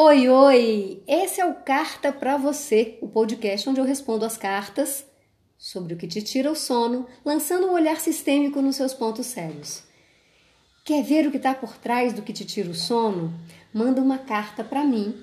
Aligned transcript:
Oi, 0.00 0.28
oi! 0.28 1.02
Esse 1.08 1.40
é 1.40 1.44
o 1.44 1.56
Carta 1.56 2.12
para 2.12 2.36
Você, 2.36 2.96
o 3.02 3.08
podcast 3.08 3.68
onde 3.68 3.80
eu 3.80 3.84
respondo 3.84 4.24
as 4.24 4.38
cartas 4.38 5.04
sobre 5.58 5.92
o 5.92 5.96
que 5.96 6.06
te 6.06 6.22
tira 6.22 6.52
o 6.52 6.54
sono, 6.54 7.04
lançando 7.24 7.66
um 7.66 7.72
olhar 7.72 7.98
sistêmico 7.98 8.62
nos 8.62 8.76
seus 8.76 8.94
pontos 8.94 9.26
sérios. 9.26 9.82
Quer 10.84 11.02
ver 11.02 11.26
o 11.26 11.32
que 11.32 11.36
está 11.36 11.52
por 11.52 11.76
trás 11.76 12.12
do 12.12 12.22
que 12.22 12.32
te 12.32 12.44
tira 12.44 12.70
o 12.70 12.76
sono? 12.76 13.34
Manda 13.74 14.00
uma 14.00 14.18
carta 14.18 14.62
para 14.62 14.84
mim 14.84 15.20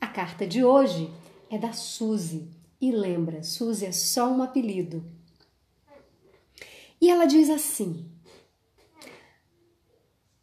A 0.00 0.06
carta 0.06 0.46
de 0.46 0.64
hoje 0.64 1.10
é 1.50 1.58
da 1.58 1.72
Suzy. 1.72 2.48
E 2.80 2.92
lembra, 2.92 3.42
Suzy 3.42 3.86
é 3.86 3.92
só 3.92 4.30
um 4.30 4.42
apelido. 4.42 5.04
E 7.00 7.10
ela 7.10 7.26
diz 7.26 7.50
assim: 7.50 8.08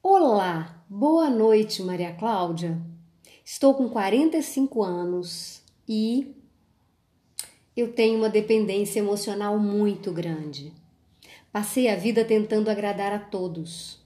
Olá, 0.02 0.84
boa 0.90 1.30
noite, 1.30 1.82
Maria 1.82 2.14
Cláudia. 2.14 2.80
Estou 3.46 3.74
com 3.74 3.90
45 3.90 4.84
anos 4.84 5.64
e 5.88 6.36
eu 7.76 7.94
tenho 7.94 8.18
uma 8.18 8.30
dependência 8.30 9.00
emocional 9.00 9.58
muito 9.58 10.12
grande. 10.12 10.74
Passei 11.54 11.88
a 11.88 11.96
vida 11.96 12.26
tentando 12.26 12.72
agradar 12.72 13.14
a 13.14 13.20
todos. 13.20 14.04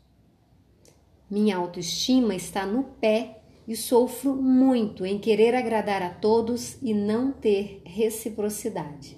Minha 1.30 1.56
autoestima 1.56 2.36
está 2.36 2.66
no 2.66 2.84
pé 2.84 3.42
e 3.66 3.74
sofro 3.74 4.36
muito 4.36 5.06
em 5.06 5.18
querer 5.18 5.56
agradar 5.56 6.04
a 6.04 6.10
todos 6.10 6.78
e 6.82 6.94
não 6.94 7.32
ter 7.32 7.82
reciprocidade. 7.86 9.18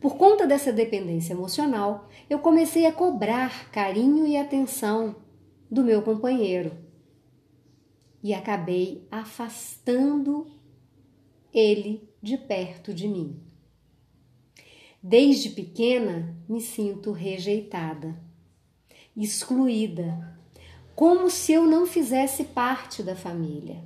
Por 0.00 0.16
conta 0.16 0.46
dessa 0.46 0.72
dependência 0.72 1.32
emocional, 1.32 2.08
eu 2.30 2.38
comecei 2.38 2.86
a 2.86 2.92
cobrar 2.92 3.68
carinho 3.72 4.24
e 4.24 4.36
atenção 4.36 5.16
do 5.68 5.82
meu 5.82 6.00
companheiro 6.02 6.76
e 8.22 8.32
acabei 8.32 9.04
afastando 9.10 10.46
ele 11.52 12.08
de 12.22 12.36
perto 12.36 12.94
de 12.94 13.08
mim. 13.08 13.51
Desde 15.02 15.50
pequena 15.50 16.36
me 16.48 16.60
sinto 16.60 17.10
rejeitada, 17.10 18.16
excluída, 19.16 20.38
como 20.94 21.28
se 21.28 21.52
eu 21.52 21.64
não 21.64 21.86
fizesse 21.86 22.44
parte 22.44 23.02
da 23.02 23.16
família. 23.16 23.82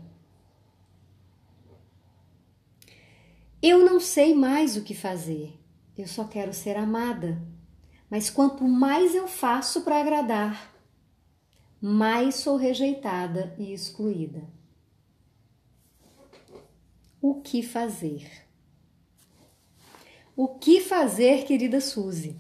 Eu 3.63 3.83
não 3.85 3.99
sei 3.99 4.35
mais 4.35 4.77
o 4.77 4.83
que 4.83 4.95
fazer, 4.95 5.59
eu 5.97 6.07
só 6.07 6.25
quero 6.25 6.53
ser 6.53 6.77
amada. 6.77 7.43
Mas 8.11 8.29
quanto 8.29 8.65
mais 8.65 9.15
eu 9.15 9.27
faço 9.27 9.81
para 9.81 9.99
agradar, 9.99 10.73
mais 11.81 12.37
sou 12.37 12.57
rejeitada 12.57 13.57
e 13.59 13.73
excluída. 13.73 14.47
O 17.21 17.41
que 17.41 17.63
fazer? 17.63 18.46
O 20.39 20.49
que 20.49 20.83
fazer, 20.83 21.47
querida 21.47 21.81
Suzy? 21.81 22.37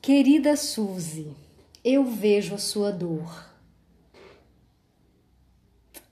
Querida 0.00 0.56
Suzy, 0.56 1.36
eu 1.84 2.02
vejo 2.02 2.54
a 2.54 2.58
sua 2.58 2.90
dor. 2.90 3.46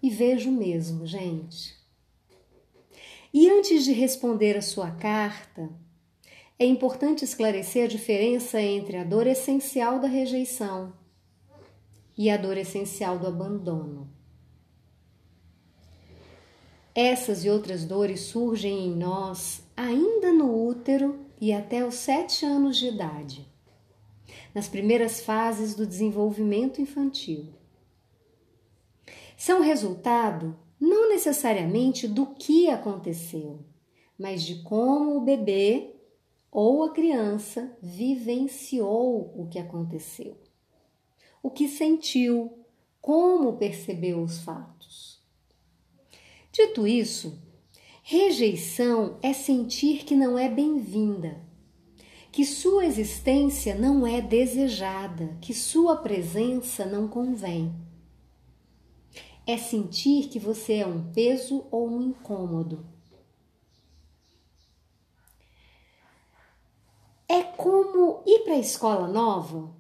E 0.03 0.11
vejo 0.11 0.51
mesmo, 0.51 1.07
gente. 1.07 1.75
E 3.33 3.49
antes 3.49 3.85
de 3.85 3.93
responder 3.93 4.55
a 4.55 4.61
sua 4.61 4.91
carta, 4.91 5.71
é 6.59 6.67
importante 6.67 7.25
esclarecer 7.25 7.85
a 7.85 7.89
diferença 7.89 8.61
entre 8.61 8.99
a 8.99 9.03
dor 9.03 9.27
essencial 9.27 9.99
da 9.99 10.07
rejeição 10.07 10.93
e 12.19 12.29
a 12.29 12.37
dor 12.37 12.59
essencial 12.59 13.19
do 13.19 13.27
abandono. 13.27 14.14
Essas 16.95 17.45
e 17.45 17.51
outras 17.51 17.85
dores 17.85 18.21
surgem 18.21 18.87
em 18.87 18.95
nós 18.95 19.65
ainda 19.77 20.33
no 20.33 20.69
útero 20.69 21.27
e 21.41 21.53
até 21.53 21.85
os 21.85 21.97
sete 21.97 22.47
anos 22.47 22.77
de 22.77 22.87
idade, 22.87 23.45
nas 24.55 24.69
primeiras 24.69 25.21
fases 25.21 25.75
do 25.75 25.85
desenvolvimento 25.85 26.81
infantil. 26.81 27.49
São 29.37 29.61
resultado 29.61 30.57
não 30.81 31.09
necessariamente 31.09 32.07
do 32.07 32.27
que 32.27 32.71
aconteceu, 32.71 33.59
mas 34.17 34.45
de 34.45 34.63
como 34.63 35.17
o 35.17 35.21
bebê 35.21 35.97
ou 36.51 36.85
a 36.85 36.93
criança 36.93 37.77
vivenciou 37.83 39.33
o 39.35 39.49
que 39.51 39.59
aconteceu, 39.59 40.37
o 41.43 41.51
que 41.51 41.67
sentiu, 41.67 42.57
como 43.01 43.57
percebeu 43.57 44.23
os 44.23 44.39
fatos. 44.39 44.74
Dito 46.55 46.87
isso, 46.87 47.37
rejeição 48.05 49.19
é 49.21 49.33
sentir 49.33 50.05
que 50.05 50.15
não 50.15 50.39
é 50.39 50.49
bem-vinda, 50.49 51.45
que 52.31 52.45
sua 52.45 52.87
existência 52.87 53.75
não 53.75 54.07
é 54.07 54.21
desejada, 54.21 55.37
que 55.41 55.53
sua 55.53 55.97
presença 55.97 56.87
não 56.87 57.09
convém. 57.09 57.75
É 59.45 59.57
sentir 59.59 60.29
que 60.29 60.39
você 60.39 60.75
é 60.75 60.87
um 60.87 61.13
peso 61.13 61.67
ou 61.73 61.89
um 61.91 62.01
incômodo. 62.01 62.87
É 67.29 67.43
como 67.43 68.23
ir 68.25 68.45
para 68.45 68.55
a 68.55 68.61
escola 68.61 69.09
nova 69.09 69.75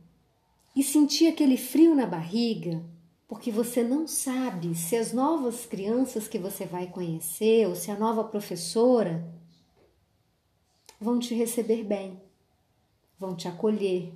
e 0.74 0.82
sentir 0.82 1.28
aquele 1.28 1.56
frio 1.56 1.94
na 1.94 2.04
barriga 2.04 2.84
porque 3.26 3.50
você 3.50 3.82
não 3.82 4.06
sabe 4.06 4.74
se 4.74 4.96
as 4.96 5.12
novas 5.12 5.66
crianças 5.66 6.28
que 6.28 6.38
você 6.38 6.66
vai 6.66 6.86
conhecer 6.86 7.66
ou 7.66 7.74
se 7.74 7.90
a 7.90 7.98
nova 7.98 8.24
professora 8.24 9.26
vão 11.00 11.18
te 11.18 11.34
receber 11.34 11.82
bem, 11.82 12.20
vão 13.18 13.34
te 13.34 13.48
acolher. 13.48 14.12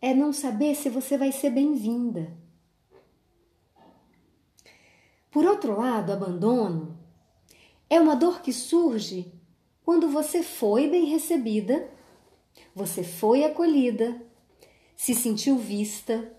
É 0.00 0.14
não 0.14 0.32
saber 0.32 0.74
se 0.74 0.88
você 0.88 1.18
vai 1.18 1.32
ser 1.32 1.50
bem-vinda. 1.50 2.36
Por 5.30 5.44
outro 5.44 5.76
lado, 5.78 6.12
abandono 6.12 6.96
é 7.90 8.00
uma 8.00 8.16
dor 8.16 8.40
que 8.40 8.52
surge 8.52 9.32
quando 9.84 10.08
você 10.08 10.42
foi 10.42 10.88
bem 10.88 11.04
recebida, 11.06 11.88
você 12.74 13.04
foi 13.04 13.44
acolhida, 13.44 14.20
se 14.96 15.14
sentiu 15.14 15.58
vista, 15.58 16.32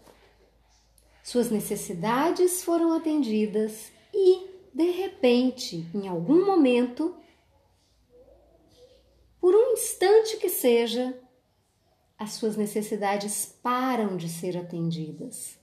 suas 1.23 1.51
necessidades 1.51 2.63
foram 2.63 2.93
atendidas 2.93 3.91
e, 4.13 4.47
de 4.73 4.91
repente, 4.91 5.85
em 5.93 6.07
algum 6.07 6.45
momento, 6.45 7.15
por 9.39 9.53
um 9.53 9.73
instante 9.73 10.37
que 10.37 10.49
seja, 10.49 11.17
as 12.17 12.31
suas 12.31 12.57
necessidades 12.57 13.45
param 13.61 14.17
de 14.17 14.27
ser 14.27 14.57
atendidas. 14.57 15.59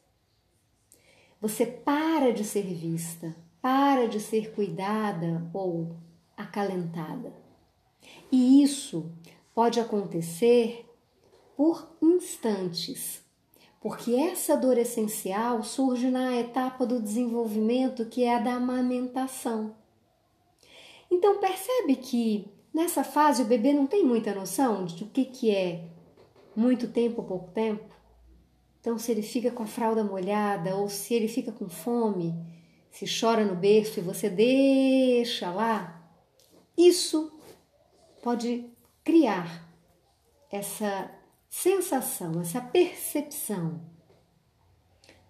Você 1.41 1.67
para 1.67 2.33
de 2.33 2.45
ser 2.45 2.63
vista, 2.63 3.35
para 3.61 4.07
de 4.07 4.21
ser 4.21 4.53
cuidada 4.53 5.51
ou 5.53 5.97
acalentada. 6.37 7.35
E 8.31 8.63
isso 8.63 9.11
pode 9.55 9.81
acontecer 9.81 10.87
por 11.57 11.97
instantes, 12.03 13.23
porque 13.81 14.15
essa 14.15 14.57
dor 14.57 14.79
essencial 14.79 15.63
surge 15.63 16.11
na 16.11 16.37
etapa 16.37 16.87
do 16.87 17.01
desenvolvimento 17.01 18.07
que 18.07 18.25
é 18.25 18.37
a 18.37 18.41
da 18.41 18.55
amamentação. 18.55 19.75
Então 21.11 21.39
percebe 21.39 21.97
que 21.97 22.51
nessa 22.73 23.05
fase 23.05 23.43
o 23.43 23.47
bebê 23.47 23.73
não 23.73 23.87
tem 23.87 24.05
muita 24.05 24.35
noção 24.35 24.85
de 24.85 25.05
o 25.05 25.09
que, 25.09 25.25
que 25.25 25.51
é 25.51 25.85
muito 26.57 26.89
tempo 26.89 27.23
ou 27.23 27.29
pouco 27.29 27.51
tempo. 27.53 27.95
Então, 28.81 28.99
se 28.99 29.11
ele 29.13 29.23
fica 29.23 29.51
com 29.51 29.63
a 29.63 29.67
fralda 29.67 30.05
molhada 30.05 30.77
ou 30.77 30.91
se 30.91 31.15
ele 31.15 31.27
fica 31.27 31.51
com 31.51 31.71
fome, 31.71 32.35
se 32.91 33.07
chora 33.07 33.45
no 33.45 33.57
berço 33.57 33.99
e 33.99 34.03
você 34.03 34.29
deixa 34.29 35.51
lá, 35.51 36.07
isso 36.77 37.33
pode 38.23 38.67
criar 39.03 39.67
essa 40.51 41.11
sensação, 41.55 42.41
essa 42.41 42.61
percepção 42.61 43.81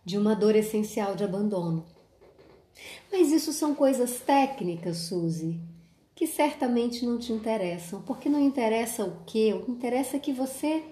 de 0.03 0.17
uma 0.17 0.35
dor 0.35 0.57
essencial 0.57 1.15
de 1.15 1.23
abandono. 1.23 1.85
Mas 3.13 3.31
isso 3.31 3.53
são 3.53 3.75
coisas 3.75 4.21
técnicas, 4.21 4.97
Suzy, 4.97 5.61
que 6.15 6.27
certamente 6.27 7.05
não 7.05 7.19
te 7.19 7.31
interessam, 7.31 8.01
porque 8.03 8.29
não 8.29 8.41
interessa 8.41 9.05
o 9.05 9.23
que, 9.27 9.53
o 9.53 9.65
que 9.65 9.71
interessa 9.71 10.17
é 10.17 10.19
que 10.19 10.33
você 10.33 10.83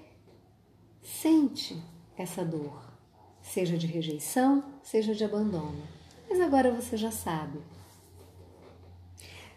sente 1.02 1.82
essa 2.16 2.44
dor, 2.44 2.92
seja 3.40 3.76
de 3.78 3.86
rejeição, 3.86 4.62
seja 4.82 5.14
de 5.14 5.24
abandono. 5.24 5.82
Mas 6.28 6.40
agora 6.40 6.70
você 6.70 6.96
já 6.96 7.10
sabe. 7.10 7.58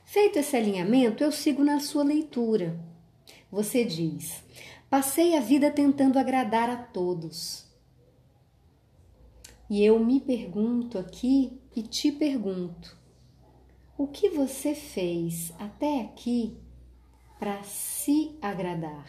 Feito 0.06 0.40
esse 0.40 0.56
alinhamento, 0.56 1.22
eu 1.22 1.34
sigo 1.34 1.64
na 1.66 1.82
sua 1.82 2.04
leitura. 2.04 2.80
Você 3.52 3.84
diz: 3.84 4.44
Passei 4.96 5.36
a 5.36 5.42
vida 5.42 5.70
tentando 5.70 6.18
agradar 6.18 6.70
a 6.70 6.78
todos. 6.78 7.66
E 9.70 9.84
eu 9.84 10.00
me 10.00 10.22
pergunto 10.22 10.98
aqui 10.98 11.62
e 11.76 11.82
te 11.82 12.14
pergunto: 12.14 12.98
o 13.98 14.08
que 14.08 14.30
você 14.30 14.74
fez 14.74 15.52
até 15.60 16.00
aqui 16.00 16.58
para 17.38 17.62
se 17.64 18.38
agradar? 18.42 19.06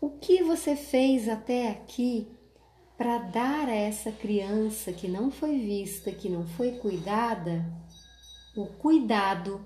O 0.00 0.10
que 0.10 0.42
você 0.42 0.74
fez 0.74 1.28
até 1.28 1.70
aqui 1.70 2.26
para 2.96 3.18
dar 3.18 3.68
a 3.68 3.74
essa 3.76 4.10
criança 4.10 4.92
que 4.92 5.06
não 5.06 5.30
foi 5.30 5.60
vista, 5.60 6.10
que 6.10 6.28
não 6.28 6.44
foi 6.44 6.72
cuidada, 6.72 7.64
o 8.56 8.66
cuidado 8.66 9.64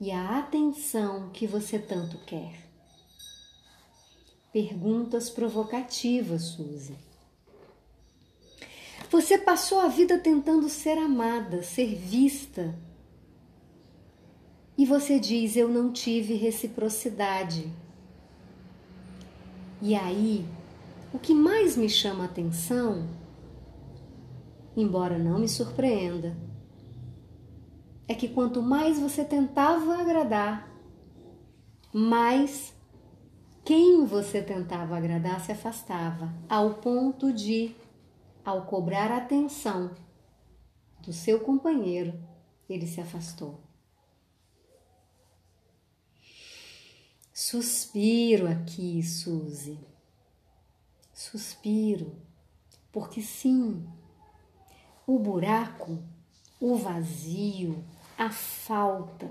e 0.00 0.12
a 0.12 0.38
atenção 0.38 1.30
que 1.30 1.48
você 1.48 1.80
tanto 1.80 2.16
quer? 2.18 2.67
Perguntas 4.58 5.30
provocativas, 5.30 6.42
Suzy. 6.42 6.96
Você 9.08 9.38
passou 9.38 9.78
a 9.78 9.86
vida 9.86 10.18
tentando 10.18 10.68
ser 10.68 10.98
amada, 10.98 11.62
ser 11.62 11.94
vista. 11.94 12.74
E 14.76 14.84
você 14.84 15.20
diz: 15.20 15.54
Eu 15.54 15.68
não 15.68 15.92
tive 15.92 16.34
reciprocidade. 16.34 17.72
E 19.80 19.94
aí, 19.94 20.44
o 21.14 21.20
que 21.20 21.32
mais 21.32 21.76
me 21.76 21.88
chama 21.88 22.24
a 22.24 22.26
atenção, 22.26 23.08
embora 24.76 25.20
não 25.20 25.38
me 25.38 25.48
surpreenda, 25.48 26.36
é 28.08 28.14
que 28.14 28.26
quanto 28.26 28.60
mais 28.60 28.98
você 28.98 29.24
tentava 29.24 29.98
agradar, 30.00 30.68
mais 31.94 32.76
quem 33.68 34.06
você 34.06 34.40
tentava 34.40 34.96
agradar 34.96 35.44
se 35.44 35.52
afastava, 35.52 36.32
ao 36.48 36.76
ponto 36.76 37.30
de 37.30 37.76
ao 38.42 38.64
cobrar 38.64 39.12
atenção 39.12 39.94
do 41.00 41.12
seu 41.12 41.40
companheiro, 41.40 42.18
ele 42.66 42.86
se 42.86 42.98
afastou. 42.98 43.60
Suspiro 47.30 48.48
aqui, 48.48 49.02
Suzy. 49.02 49.78
Suspiro, 51.12 52.16
porque 52.90 53.20
sim, 53.20 53.86
o 55.06 55.18
buraco, 55.18 56.02
o 56.58 56.74
vazio, 56.74 57.84
a 58.16 58.30
falta, 58.30 59.28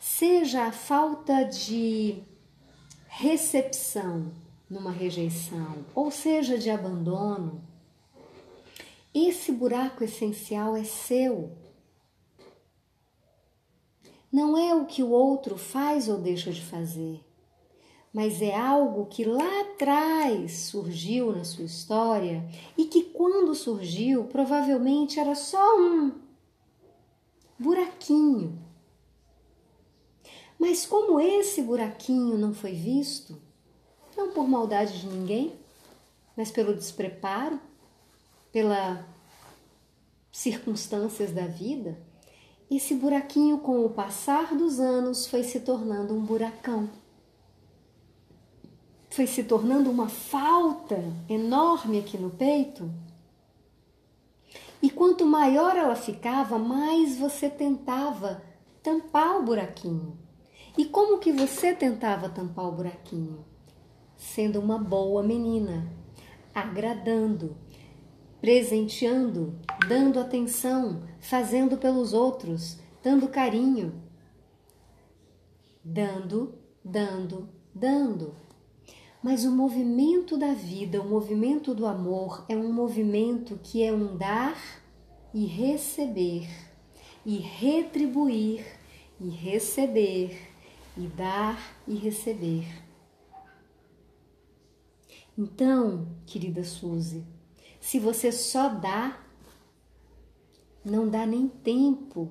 seja 0.00 0.64
a 0.64 0.72
falta 0.72 1.44
de 1.44 2.28
recepção 3.12 4.30
numa 4.68 4.92
rejeição, 4.92 5.84
ou 5.96 6.12
seja, 6.12 6.56
de 6.56 6.70
abandono, 6.70 7.60
esse 9.12 9.50
buraco 9.50 10.04
essencial 10.04 10.76
é 10.76 10.84
seu. 10.84 11.50
Não 14.32 14.56
é 14.56 14.72
o 14.72 14.86
que 14.86 15.02
o 15.02 15.10
outro 15.10 15.58
faz 15.58 16.08
ou 16.08 16.18
deixa 16.18 16.52
de 16.52 16.64
fazer, 16.64 17.20
mas 18.12 18.40
é 18.40 18.54
algo 18.54 19.06
que 19.06 19.24
lá 19.24 19.62
atrás 19.62 20.52
surgiu 20.52 21.34
na 21.34 21.42
sua 21.42 21.64
história 21.64 22.48
e 22.78 22.84
que, 22.84 23.02
quando 23.02 23.56
surgiu, 23.56 24.24
provavelmente 24.24 25.18
era 25.18 25.34
só 25.34 25.76
um 25.76 26.12
buraquinho. 27.58 28.59
Mas, 30.60 30.84
como 30.84 31.18
esse 31.18 31.62
buraquinho 31.62 32.36
não 32.36 32.52
foi 32.52 32.72
visto, 32.72 33.40
não 34.14 34.30
por 34.30 34.46
maldade 34.46 35.00
de 35.00 35.06
ninguém, 35.06 35.54
mas 36.36 36.50
pelo 36.50 36.74
despreparo, 36.74 37.58
pela 38.52 39.08
circunstâncias 40.30 41.32
da 41.32 41.46
vida, 41.46 41.98
esse 42.70 42.94
buraquinho, 42.94 43.56
com 43.60 43.86
o 43.86 43.88
passar 43.88 44.54
dos 44.54 44.78
anos, 44.78 45.26
foi 45.26 45.42
se 45.42 45.60
tornando 45.60 46.14
um 46.14 46.20
buracão. 46.20 46.90
Foi 49.08 49.26
se 49.26 49.42
tornando 49.42 49.90
uma 49.90 50.10
falta 50.10 51.02
enorme 51.26 52.00
aqui 52.00 52.18
no 52.18 52.28
peito. 52.28 52.92
E 54.82 54.90
quanto 54.90 55.24
maior 55.24 55.74
ela 55.74 55.96
ficava, 55.96 56.58
mais 56.58 57.16
você 57.16 57.48
tentava 57.48 58.42
tampar 58.82 59.38
o 59.38 59.42
buraquinho. 59.42 60.19
E 60.80 60.86
como 60.86 61.18
que 61.18 61.30
você 61.30 61.74
tentava 61.74 62.30
tampar 62.30 62.66
o 62.66 62.72
buraquinho? 62.72 63.44
Sendo 64.16 64.58
uma 64.58 64.78
boa 64.78 65.22
menina, 65.22 65.92
agradando, 66.54 67.54
presenteando, 68.40 69.58
dando 69.86 70.18
atenção, 70.18 71.02
fazendo 71.20 71.76
pelos 71.76 72.14
outros, 72.14 72.78
dando 73.02 73.28
carinho. 73.28 73.92
Dando, 75.84 76.54
dando, 76.82 77.50
dando. 77.74 78.34
Mas 79.22 79.44
o 79.44 79.50
movimento 79.50 80.38
da 80.38 80.54
vida, 80.54 80.98
o 81.02 81.06
movimento 81.06 81.74
do 81.74 81.84
amor, 81.84 82.46
é 82.48 82.56
um 82.56 82.72
movimento 82.72 83.60
que 83.62 83.82
é 83.82 83.92
um 83.92 84.16
dar 84.16 84.56
e 85.34 85.44
receber, 85.44 86.48
e 87.26 87.36
retribuir 87.36 88.64
e 89.20 89.28
receber, 89.28 90.49
e 91.00 91.06
dar 91.06 91.58
e 91.88 91.94
receber. 91.94 92.66
Então, 95.36 96.06
querida 96.26 96.62
Suzy, 96.62 97.24
se 97.80 97.98
você 97.98 98.30
só 98.30 98.68
dá, 98.68 99.18
não 100.84 101.08
dá 101.08 101.24
nem 101.24 101.48
tempo 101.48 102.28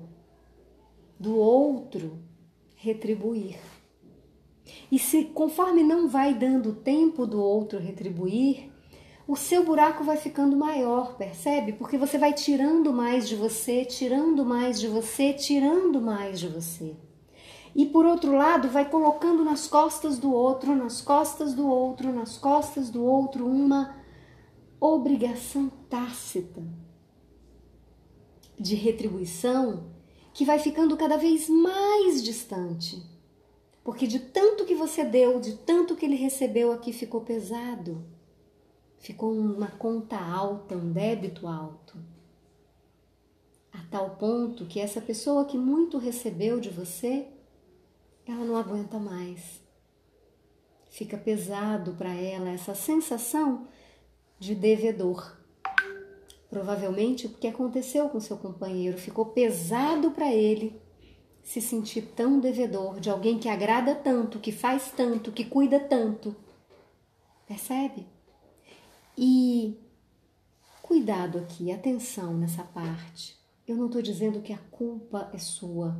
do 1.18 1.36
outro 1.36 2.22
retribuir. 2.76 3.58
E 4.90 4.98
se 5.00 5.24
conforme 5.24 5.82
não 5.82 6.08
vai 6.08 6.32
dando 6.32 6.72
tempo 6.72 7.26
do 7.26 7.42
outro 7.42 7.80
retribuir, 7.80 8.70
o 9.26 9.34
seu 9.34 9.64
buraco 9.64 10.04
vai 10.04 10.16
ficando 10.16 10.56
maior, 10.56 11.16
percebe? 11.16 11.72
Porque 11.72 11.98
você 11.98 12.18
vai 12.18 12.32
tirando 12.32 12.92
mais 12.92 13.28
de 13.28 13.34
você, 13.34 13.84
tirando 13.84 14.44
mais 14.44 14.78
de 14.78 14.86
você, 14.86 15.32
tirando 15.32 16.00
mais 16.00 16.38
de 16.38 16.46
você. 16.46 16.96
E 17.74 17.86
por 17.86 18.04
outro 18.04 18.36
lado, 18.36 18.68
vai 18.68 18.88
colocando 18.88 19.44
nas 19.44 19.66
costas 19.66 20.18
do 20.18 20.32
outro, 20.32 20.74
nas 20.74 21.00
costas 21.00 21.54
do 21.54 21.68
outro, 21.68 22.12
nas 22.12 22.36
costas 22.36 22.90
do 22.90 23.04
outro 23.04 23.46
uma 23.46 23.96
obrigação 24.80 25.70
tácita 25.88 26.62
de 28.58 28.74
retribuição 28.74 29.90
que 30.32 30.44
vai 30.44 30.58
ficando 30.58 30.96
cada 30.96 31.16
vez 31.16 31.48
mais 31.48 32.22
distante. 32.22 33.02
Porque 33.82 34.06
de 34.06 34.20
tanto 34.20 34.64
que 34.64 34.74
você 34.74 35.04
deu, 35.04 35.40
de 35.40 35.56
tanto 35.58 35.96
que 35.96 36.04
ele 36.04 36.16
recebeu 36.16 36.72
aqui, 36.72 36.92
ficou 36.92 37.22
pesado. 37.22 38.04
Ficou 38.98 39.32
uma 39.32 39.68
conta 39.68 40.18
alta, 40.18 40.76
um 40.76 40.92
débito 40.92 41.46
alto. 41.46 41.96
A 43.72 43.82
tal 43.90 44.10
ponto 44.16 44.66
que 44.66 44.78
essa 44.78 45.00
pessoa 45.00 45.46
que 45.46 45.56
muito 45.56 45.96
recebeu 45.96 46.60
de 46.60 46.68
você, 46.68 47.28
ela 48.30 48.44
não 48.44 48.56
aguenta 48.56 48.98
mais. 48.98 49.60
Fica 50.90 51.16
pesado 51.16 51.94
para 51.94 52.12
ela 52.12 52.50
essa 52.50 52.74
sensação 52.74 53.68
de 54.38 54.54
devedor. 54.54 55.36
Provavelmente 56.48 57.26
o 57.26 57.30
que 57.30 57.46
aconteceu 57.46 58.08
com 58.08 58.20
seu 58.20 58.36
companheiro 58.36 58.98
ficou 58.98 59.26
pesado 59.26 60.10
para 60.10 60.32
ele 60.32 60.80
se 61.42 61.60
sentir 61.60 62.02
tão 62.14 62.40
devedor 62.40 63.00
de 63.00 63.08
alguém 63.08 63.38
que 63.38 63.48
agrada 63.48 63.94
tanto, 63.94 64.38
que 64.38 64.52
faz 64.52 64.90
tanto, 64.90 65.32
que 65.32 65.44
cuida 65.44 65.78
tanto. 65.80 66.34
Percebe? 67.46 68.06
E 69.16 69.78
cuidado 70.82 71.38
aqui, 71.38 71.70
atenção 71.70 72.36
nessa 72.36 72.64
parte. 72.64 73.38
Eu 73.66 73.76
não 73.76 73.86
estou 73.86 74.02
dizendo 74.02 74.40
que 74.42 74.52
a 74.52 74.58
culpa 74.58 75.30
é 75.32 75.38
sua, 75.38 75.96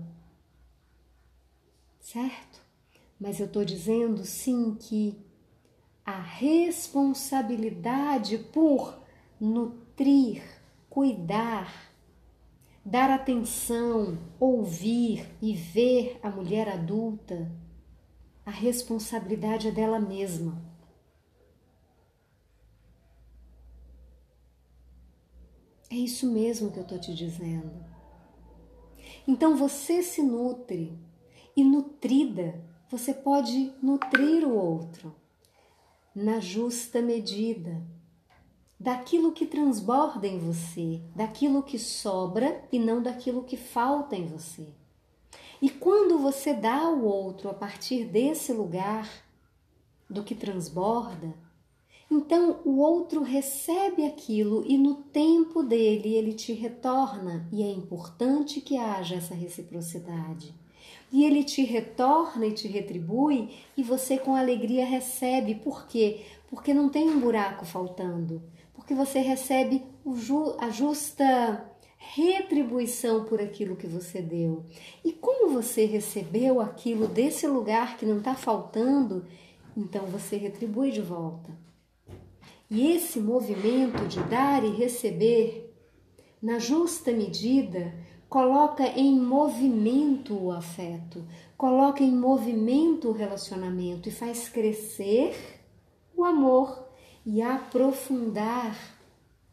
certo? 2.01 2.61
Mas 3.19 3.39
eu 3.39 3.47
estou 3.47 3.65
dizendo 3.65 4.25
sim 4.25 4.75
que 4.75 5.17
a 6.05 6.21
responsabilidade 6.21 8.39
por 8.39 8.99
nutrir, 9.39 10.43
cuidar, 10.89 11.93
dar 12.85 13.11
atenção, 13.11 14.19
ouvir 14.39 15.27
e 15.41 15.55
ver 15.55 16.19
a 16.23 16.31
mulher 16.31 16.69
adulta, 16.69 17.51
a 18.45 18.51
responsabilidade 18.51 19.69
é 19.69 19.71
dela 19.71 20.01
mesma. 20.01 20.61
É 25.91 25.95
isso 25.95 26.31
mesmo 26.31 26.71
que 26.71 26.79
eu 26.79 26.85
estou 26.85 26.99
te 26.99 27.15
dizendo. 27.15 27.85
Então 29.27 29.57
você 29.57 30.03
se 30.03 30.23
nutre 30.23 30.99
e 31.57 31.65
nutrida, 31.65 32.61
você 32.89 33.15
pode 33.15 33.73
nutrir 33.83 34.47
o 34.47 34.55
outro 34.55 35.15
na 36.15 36.41
justa 36.41 37.01
medida 37.01 37.83
daquilo 38.79 39.33
que 39.33 39.45
transborda 39.45 40.27
em 40.27 40.39
você, 40.39 41.03
daquilo 41.15 41.63
que 41.63 41.79
sobra 41.79 42.65
e 42.73 42.79
não 42.79 43.03
daquilo 43.03 43.45
que 43.45 43.57
falta 43.57 44.17
em 44.17 44.27
você. 44.27 44.67
E 45.61 45.69
quando 45.69 46.19
você 46.19 46.55
dá 46.55 46.81
ao 46.81 47.03
outro 47.03 47.51
a 47.51 47.55
partir 47.55 48.07
desse 48.07 48.53
lugar, 48.53 49.09
do 50.09 50.25
que 50.25 50.35
transborda, 50.35 51.33
então 52.11 52.61
o 52.65 52.79
outro 52.79 53.23
recebe 53.23 54.05
aquilo 54.05 54.65
e 54.67 54.77
no 54.77 54.97
tempo 54.97 55.63
dele 55.63 56.15
ele 56.15 56.33
te 56.33 56.53
retorna, 56.53 57.47
e 57.53 57.63
é 57.63 57.71
importante 57.71 58.61
que 58.61 58.77
haja 58.77 59.15
essa 59.17 59.35
reciprocidade. 59.35 60.53
E 61.13 61.25
ele 61.25 61.43
te 61.43 61.63
retorna 61.63 62.47
e 62.47 62.53
te 62.53 62.69
retribui, 62.69 63.51
e 63.77 63.83
você 63.83 64.17
com 64.17 64.35
alegria 64.35 64.87
recebe. 64.87 65.57
Por 65.57 65.87
quê? 65.87 66.21
Porque 66.49 66.73
não 66.73 66.89
tem 66.89 67.09
um 67.09 67.19
buraco 67.19 67.65
faltando. 67.65 68.43
Porque 68.75 68.95
você 68.95 69.21
recebe 69.21 69.85
a 70.59 70.71
justa 70.71 71.67
retribuição 71.97 73.25
por 73.25 73.41
aquilo 73.41 73.77
que 73.77 73.87
você 73.87 74.23
deu. 74.23 74.65
E 75.05 75.13
como 75.13 75.53
você 75.53 75.85
recebeu 75.85 76.61
aquilo 76.61 77.07
desse 77.07 77.47
lugar 77.47 77.99
que 77.99 78.07
não 78.07 78.19
está 78.19 78.35
faltando, 78.35 79.27
então 79.77 80.07
você 80.07 80.37
retribui 80.37 80.91
de 80.91 81.03
volta. 81.03 81.51
E 82.71 82.93
esse 82.93 83.21
movimento 83.21 84.07
de 84.07 84.21
dar 84.25 84.65
e 84.65 84.71
receber, 84.71 85.75
na 86.41 86.59
justa 86.59 87.13
medida, 87.13 87.93
coloca 88.31 88.87
em 88.87 89.19
movimento 89.19 90.35
o 90.35 90.53
afeto, 90.53 91.27
coloca 91.57 92.01
em 92.05 92.15
movimento 92.15 93.09
o 93.09 93.13
relacionamento 93.13 94.09
e 94.09 94.13
faz 94.13 94.49
crescer 94.49 95.61
o 96.15 96.25
amor 96.25 96.89
e 97.27 97.43
aprofundar 97.43 98.79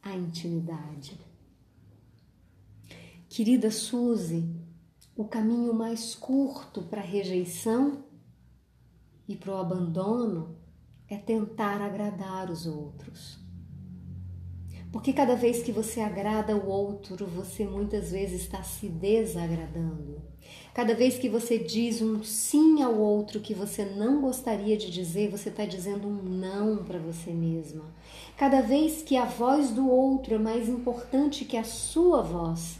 a 0.03 0.15
intimidade. 0.15 1.19
Querida 3.27 3.72
Suzy, 3.72 4.48
o 5.15 5.25
caminho 5.25 5.74
mais 5.74 6.13
curto 6.13 6.84
para 6.84 7.01
a 7.01 7.05
rejeição 7.05 8.03
e 9.27 9.36
para 9.36 9.53
o 9.53 9.57
abandono 9.57 10.55
é 11.10 11.17
tentar 11.17 11.81
agradar 11.81 12.51
os 12.51 12.67
outros. 12.67 13.47
Porque 14.91 15.12
cada 15.12 15.36
vez 15.36 15.62
que 15.62 15.72
você 15.72 16.00
agrada 16.00 16.56
o 16.56 16.67
outro, 16.67 17.25
você 17.25 17.65
muitas 17.65 18.12
vezes 18.12 18.41
está 18.41 18.63
se 18.63 18.88
desagradando. 18.88 20.22
Cada 20.74 20.96
vez 20.96 21.17
que 21.17 21.27
você 21.27 21.58
diz 21.60 22.01
um 22.01 22.24
sim 22.24 22.82
ao 22.82 22.96
outro 22.96 23.41
que 23.41 23.53
você 23.53 23.84
não 23.84 24.22
gostaria 24.22 24.77
de 24.77 24.89
dizer, 24.89 25.29
você 25.29 25.50
está 25.50 25.65
dizendo 25.65 26.08
um 26.08 26.24
não 26.24 26.86
para 26.86 27.00
você 27.00 27.32
mesma. 27.32 27.84
Cada 28.38 28.62
vez 28.62 29.01
que 29.01 29.17
a 29.17 29.25
voz 29.25 29.72
do 29.72 29.89
outro 29.89 30.36
é 30.36 30.38
mais 30.38 30.70
importante 30.70 31.44
que 31.44 31.58
a 31.58 31.63
sua 31.63 32.22
voz, 32.22 32.79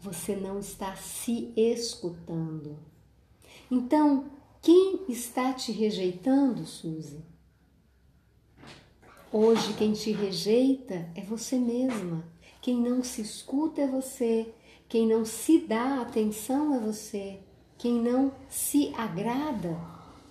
você 0.00 0.36
não 0.36 0.58
está 0.58 0.94
se 0.96 1.52
escutando. 1.56 2.78
Então, 3.70 4.26
quem 4.62 5.00
está 5.08 5.52
te 5.52 5.72
rejeitando, 5.72 6.64
Suzy? 6.64 7.35
Hoje, 9.38 9.74
quem 9.74 9.92
te 9.92 10.12
rejeita 10.12 11.10
é 11.14 11.20
você 11.20 11.58
mesma. 11.58 12.24
Quem 12.62 12.80
não 12.80 13.04
se 13.04 13.20
escuta 13.20 13.82
é 13.82 13.86
você. 13.86 14.48
Quem 14.88 15.06
não 15.06 15.26
se 15.26 15.58
dá 15.58 16.00
atenção 16.00 16.74
é 16.74 16.80
você. 16.80 17.40
Quem 17.76 18.00
não 18.00 18.32
se 18.48 18.94
agrada 18.96 19.78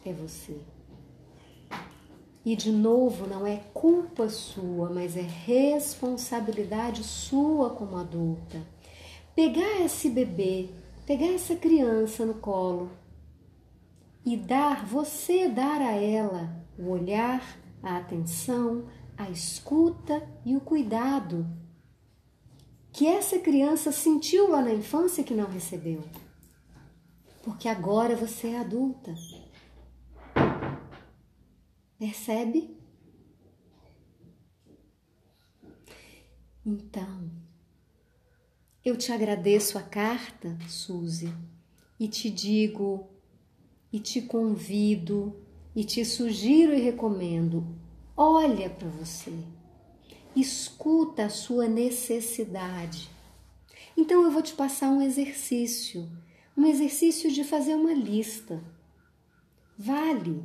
é 0.04 0.12
você. 0.12 0.58
E 2.44 2.56
de 2.56 2.72
novo, 2.72 3.28
não 3.28 3.46
é 3.46 3.58
culpa 3.76 4.28
sua, 4.28 4.90
mas 4.90 5.16
é 5.16 5.22
responsabilidade 5.22 7.04
sua 7.04 7.70
como 7.70 7.98
adulta. 7.98 8.60
Pegar 9.36 9.82
esse 9.82 10.10
bebê, 10.10 10.70
pegar 11.06 11.28
essa 11.28 11.56
criança 11.56 12.26
no 12.26 12.34
colo 12.34 12.90
e 14.26 14.36
dar, 14.36 14.84
você 14.84 15.48
dar 15.48 15.80
a 15.80 15.92
ela 15.92 16.50
o 16.76 16.90
olhar, 16.90 17.64
a 17.86 17.98
atenção, 17.98 18.90
a 19.16 19.30
escuta 19.30 20.28
e 20.44 20.56
o 20.56 20.62
cuidado 20.62 21.48
que 22.92 23.06
essa 23.06 23.38
criança 23.38 23.92
sentiu 23.92 24.50
lá 24.50 24.62
na 24.62 24.74
infância 24.74 25.24
que 25.24 25.34
não 25.34 25.50
recebeu. 25.50 26.04
Porque 27.44 27.68
agora 27.68 28.16
você 28.16 28.48
é 28.48 28.60
adulta. 28.60 29.14
Percebe? 32.00 32.76
Então, 36.66 37.30
eu 38.84 38.98
te 38.98 39.12
agradeço 39.12 39.78
a 39.78 39.84
carta, 39.84 40.58
Suzy, 40.68 41.32
e 42.00 42.08
te 42.08 42.32
digo 42.32 43.08
e 43.92 44.00
te 44.00 44.22
convido 44.22 45.45
e 45.76 45.84
te 45.84 46.06
sugiro 46.06 46.74
e 46.74 46.80
recomendo: 46.80 47.66
olha 48.16 48.70
para 48.70 48.88
você, 48.88 49.34
escuta 50.36 51.26
a 51.26 51.30
sua 51.30 51.68
necessidade. 51.68 53.10
Então 53.98 54.24
eu 54.24 54.32
vou 54.32 54.42
te 54.42 54.54
passar 54.54 54.90
um 54.90 55.02
exercício, 55.02 56.10
um 56.56 56.66
exercício 56.66 57.32
de 57.32 57.44
fazer 57.44 57.76
uma 57.76 57.94
lista. 57.94 58.64
Vale 59.78 60.44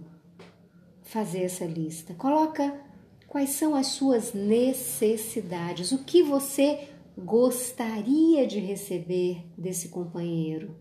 fazer 1.04 1.42
essa 1.42 1.64
lista. 1.64 2.14
Coloca 2.14 2.80
quais 3.28 3.50
são 3.50 3.76
as 3.76 3.88
suas 3.88 4.32
necessidades, 4.32 5.92
o 5.92 6.04
que 6.04 6.22
você 6.22 6.88
gostaria 7.16 8.46
de 8.46 8.58
receber 8.58 9.44
desse 9.56 9.88
companheiro 9.88 10.74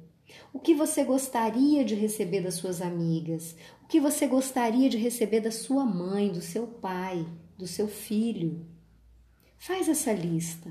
o 0.53 0.59
que 0.59 0.73
você 0.73 1.03
gostaria 1.03 1.83
de 1.83 1.95
receber 1.95 2.41
das 2.41 2.55
suas 2.55 2.81
amigas? 2.81 3.55
Que 3.89 3.99
você 3.99 4.27
gostaria 4.27 4.87
de 4.87 4.97
receber 4.97 5.41
da 5.41 5.49
sua 5.51 5.83
mãe, 5.83 6.31
do 6.31 6.41
seu 6.41 6.67
pai, 6.67 7.27
do 7.57 7.65
seu 7.65 7.87
filho? 7.87 8.67
Faz 9.57 9.89
essa 9.89 10.13
lista. 10.13 10.69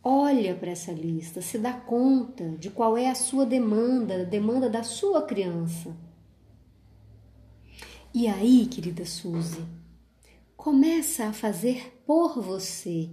Olha 0.00 0.54
para 0.54 0.70
essa 0.70 0.92
lista, 0.92 1.42
se 1.42 1.58
dá 1.58 1.72
conta 1.72 2.50
de 2.50 2.70
qual 2.70 2.96
é 2.96 3.10
a 3.10 3.14
sua 3.16 3.44
demanda, 3.44 4.20
a 4.20 4.24
demanda 4.24 4.70
da 4.70 4.84
sua 4.84 5.22
criança. 5.22 5.96
E 8.14 8.28
aí, 8.28 8.66
querida 8.66 9.04
Suzy, 9.04 9.64
começa 10.56 11.26
a 11.26 11.32
fazer 11.32 12.00
por 12.06 12.40
você 12.40 13.10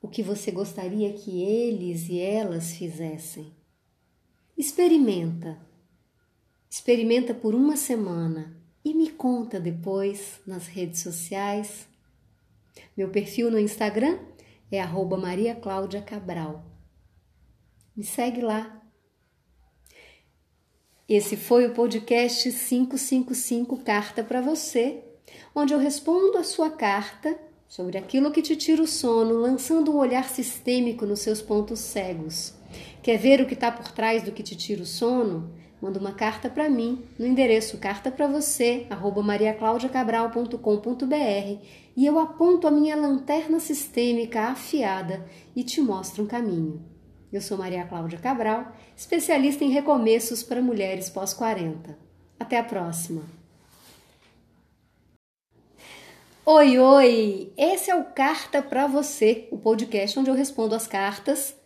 o 0.00 0.08
que 0.08 0.22
você 0.22 0.50
gostaria 0.50 1.12
que 1.12 1.42
eles 1.42 2.08
e 2.08 2.18
elas 2.18 2.72
fizessem. 2.72 3.52
Experimenta. 4.56 5.67
Experimenta 6.70 7.32
por 7.32 7.54
uma 7.54 7.76
semana 7.76 8.54
e 8.84 8.92
me 8.92 9.10
conta 9.10 9.58
depois 9.58 10.38
nas 10.46 10.66
redes 10.66 11.00
sociais. 11.00 11.88
Meu 12.94 13.08
perfil 13.08 13.50
no 13.50 13.58
Instagram 13.58 14.18
é 14.70 14.84
Maria 15.16 15.54
Cláudia 15.54 16.02
Cabral. 16.02 16.64
Me 17.96 18.04
segue 18.04 18.42
lá. 18.42 18.82
Esse 21.08 21.38
foi 21.38 21.66
o 21.66 21.72
podcast 21.72 22.52
555 22.52 23.78
Carta 23.78 24.22
para 24.22 24.42
você, 24.42 25.02
onde 25.54 25.72
eu 25.72 25.78
respondo 25.78 26.36
a 26.36 26.44
sua 26.44 26.70
carta 26.70 27.38
sobre 27.66 27.96
aquilo 27.96 28.30
que 28.30 28.42
te 28.42 28.54
tira 28.56 28.82
o 28.82 28.86
sono, 28.86 29.40
lançando 29.40 29.90
um 29.90 29.96
olhar 29.96 30.28
sistêmico 30.28 31.06
nos 31.06 31.20
seus 31.20 31.40
pontos 31.40 31.80
cegos. 31.80 32.52
Quer 33.02 33.16
ver 33.16 33.40
o 33.40 33.46
que 33.46 33.54
está 33.54 33.72
por 33.72 33.90
trás 33.90 34.22
do 34.22 34.32
que 34.32 34.42
te 34.42 34.54
tira 34.54 34.82
o 34.82 34.86
sono? 34.86 35.50
Manda 35.80 36.00
uma 36.00 36.12
carta 36.12 36.50
para 36.50 36.68
mim 36.68 37.04
no 37.16 37.24
endereço 37.24 37.78
carta 37.78 38.10
para 38.10 38.26
você 38.26 38.88
mariaclaudiacabral.com.br 39.24 41.64
e 41.96 42.04
eu 42.04 42.18
aponto 42.18 42.66
a 42.66 42.70
minha 42.70 42.96
lanterna 42.96 43.60
sistêmica 43.60 44.42
afiada 44.42 45.24
e 45.54 45.62
te 45.62 45.80
mostro 45.80 46.24
um 46.24 46.26
caminho. 46.26 46.84
Eu 47.32 47.40
sou 47.40 47.56
Maria 47.56 47.84
Cláudia 47.84 48.18
Cabral, 48.18 48.72
especialista 48.96 49.62
em 49.62 49.70
recomeços 49.70 50.42
para 50.42 50.62
mulheres 50.62 51.08
pós-40. 51.10 51.94
Até 52.40 52.58
a 52.58 52.64
próxima! 52.64 53.22
Oi, 56.44 56.78
oi! 56.78 57.52
Esse 57.58 57.90
é 57.90 57.94
o 57.94 58.04
Carta 58.04 58.62
para 58.62 58.86
Você, 58.86 59.46
o 59.50 59.58
podcast 59.58 60.18
onde 60.18 60.30
eu 60.30 60.34
respondo 60.34 60.74
as 60.74 60.86
cartas 60.86 61.57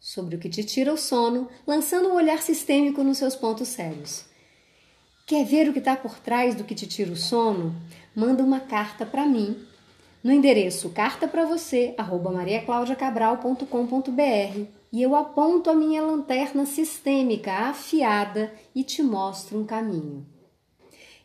sobre 0.00 0.34
o 0.34 0.38
que 0.38 0.48
te 0.48 0.64
tira 0.64 0.92
o 0.92 0.96
sono, 0.96 1.48
lançando 1.66 2.08
um 2.08 2.14
olhar 2.14 2.40
sistêmico 2.40 3.04
nos 3.04 3.18
seus 3.18 3.36
pontos 3.36 3.68
cegos. 3.68 4.24
Quer 5.26 5.44
ver 5.44 5.68
o 5.68 5.72
que 5.72 5.78
está 5.78 5.94
por 5.94 6.18
trás 6.18 6.54
do 6.54 6.64
que 6.64 6.74
te 6.74 6.86
tira 6.86 7.12
o 7.12 7.16
sono? 7.16 7.76
Manda 8.16 8.42
uma 8.42 8.58
carta 8.58 9.06
para 9.06 9.26
mim 9.26 9.68
no 10.22 10.32
endereço 10.32 10.90
carta 10.90 11.26
para 11.26 11.46
você 11.46 11.94
mariaclaudiacabral.com.br 11.98 14.66
e 14.92 15.02
eu 15.02 15.14
aponto 15.14 15.70
a 15.70 15.74
minha 15.74 16.02
lanterna 16.02 16.66
sistêmica 16.66 17.52
afiada 17.52 18.52
e 18.74 18.84
te 18.84 19.02
mostro 19.02 19.58
um 19.58 19.64
caminho. 19.64 20.26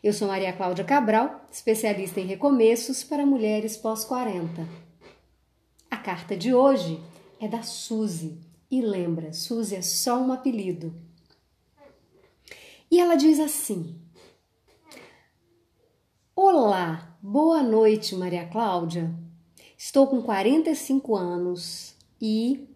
Eu 0.02 0.12
sou 0.12 0.28
Maria 0.28 0.52
Cláudia 0.52 0.84
Cabral, 0.84 1.44
especialista 1.50 2.20
em 2.20 2.26
recomeços 2.26 3.04
para 3.04 3.26
mulheres 3.26 3.76
pós-40. 3.76 4.66
A 5.90 5.96
carta 5.96 6.36
de 6.36 6.54
hoje 6.54 7.00
é 7.40 7.48
da 7.48 7.62
Suzy. 7.62 8.45
E 8.70 8.80
lembra, 8.80 9.32
Suzy 9.32 9.76
é 9.76 9.82
só 9.82 10.20
um 10.20 10.32
apelido. 10.32 10.92
E 12.90 13.00
ela 13.00 13.14
diz 13.14 13.38
assim: 13.38 13.94
Olá, 16.34 17.16
boa 17.22 17.62
noite, 17.62 18.14
Maria 18.16 18.46
Cláudia. 18.46 19.14
Estou 19.78 20.06
com 20.06 20.20
45 20.20 21.14
anos 21.14 21.94
e 22.20 22.68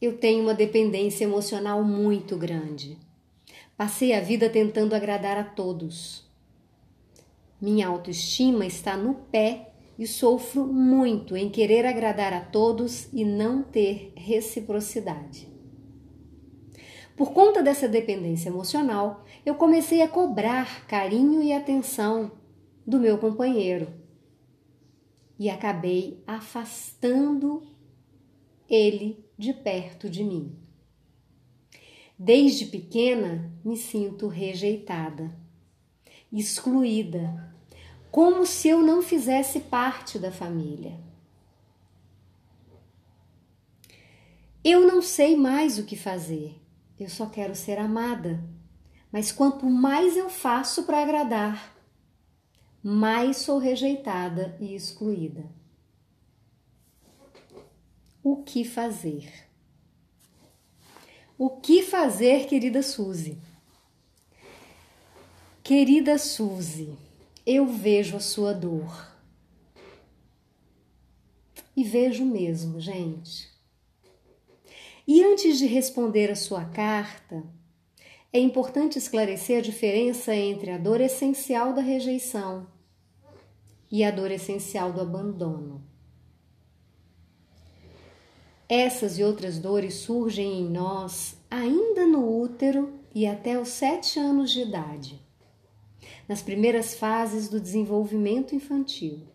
eu 0.00 0.18
tenho 0.18 0.42
uma 0.42 0.54
dependência 0.54 1.24
emocional 1.24 1.84
muito 1.84 2.36
grande. 2.36 2.98
Passei 3.76 4.12
a 4.12 4.20
vida 4.20 4.50
tentando 4.50 4.94
agradar 4.94 5.36
a 5.36 5.44
todos. 5.44 6.24
Minha 7.60 7.88
autoestima 7.88 8.66
está 8.66 8.96
no 8.96 9.14
pé 9.14 9.67
e 9.98 10.06
sofro 10.06 10.64
muito 10.64 11.36
em 11.36 11.50
querer 11.50 11.84
agradar 11.84 12.32
a 12.32 12.40
todos 12.40 13.12
e 13.12 13.24
não 13.24 13.62
ter 13.62 14.12
reciprocidade. 14.16 15.48
Por 17.16 17.32
conta 17.32 17.60
dessa 17.60 17.88
dependência 17.88 18.48
emocional, 18.48 19.24
eu 19.44 19.56
comecei 19.56 20.02
a 20.02 20.08
cobrar 20.08 20.86
carinho 20.86 21.42
e 21.42 21.52
atenção 21.52 22.30
do 22.86 23.00
meu 23.00 23.18
companheiro 23.18 23.92
e 25.36 25.50
acabei 25.50 26.22
afastando 26.26 27.66
ele 28.70 29.24
de 29.36 29.52
perto 29.52 30.08
de 30.08 30.22
mim. 30.22 30.56
Desde 32.16 32.66
pequena 32.66 33.52
me 33.64 33.76
sinto 33.76 34.28
rejeitada, 34.28 35.36
excluída, 36.32 37.54
como 38.18 38.44
se 38.44 38.66
eu 38.66 38.82
não 38.82 39.00
fizesse 39.00 39.60
parte 39.60 40.18
da 40.18 40.32
família. 40.32 40.98
Eu 44.64 44.84
não 44.84 45.00
sei 45.00 45.36
mais 45.36 45.78
o 45.78 45.84
que 45.84 45.96
fazer, 45.96 46.60
eu 46.98 47.08
só 47.08 47.26
quero 47.26 47.54
ser 47.54 47.78
amada. 47.78 48.42
Mas 49.12 49.30
quanto 49.30 49.70
mais 49.70 50.16
eu 50.16 50.28
faço 50.28 50.82
para 50.82 51.00
agradar, 51.00 51.76
mais 52.82 53.36
sou 53.36 53.56
rejeitada 53.56 54.58
e 54.60 54.74
excluída 54.74 55.48
o 58.20 58.42
que 58.42 58.64
fazer. 58.64 59.32
O 61.38 61.50
que 61.50 61.84
fazer, 61.84 62.48
querida 62.48 62.82
Suzy? 62.82 63.38
Querida 65.62 66.18
Suzy, 66.18 66.98
eu 67.50 67.66
vejo 67.66 68.14
a 68.14 68.20
sua 68.20 68.52
dor. 68.52 69.10
E 71.74 71.82
vejo 71.82 72.22
mesmo, 72.22 72.78
gente. 72.78 73.48
E 75.06 75.24
antes 75.24 75.56
de 75.56 75.64
responder 75.64 76.30
a 76.30 76.36
sua 76.36 76.66
carta, 76.66 77.42
é 78.30 78.38
importante 78.38 78.98
esclarecer 78.98 79.60
a 79.60 79.62
diferença 79.62 80.36
entre 80.36 80.70
a 80.70 80.76
dor 80.76 81.00
essencial 81.00 81.72
da 81.72 81.80
rejeição 81.80 82.66
e 83.90 84.04
a 84.04 84.10
dor 84.10 84.30
essencial 84.30 84.92
do 84.92 85.00
abandono. 85.00 85.82
Essas 88.68 89.18
e 89.18 89.24
outras 89.24 89.58
dores 89.58 89.94
surgem 89.94 90.60
em 90.60 90.68
nós 90.68 91.38
ainda 91.50 92.06
no 92.06 92.42
útero 92.42 92.92
e 93.14 93.26
até 93.26 93.58
os 93.58 93.68
sete 93.68 94.18
anos 94.18 94.50
de 94.50 94.60
idade, 94.60 95.27
nas 96.28 96.42
primeiras 96.42 96.94
fases 96.94 97.48
do 97.48 97.58
desenvolvimento 97.58 98.54
infantil. 98.54 99.26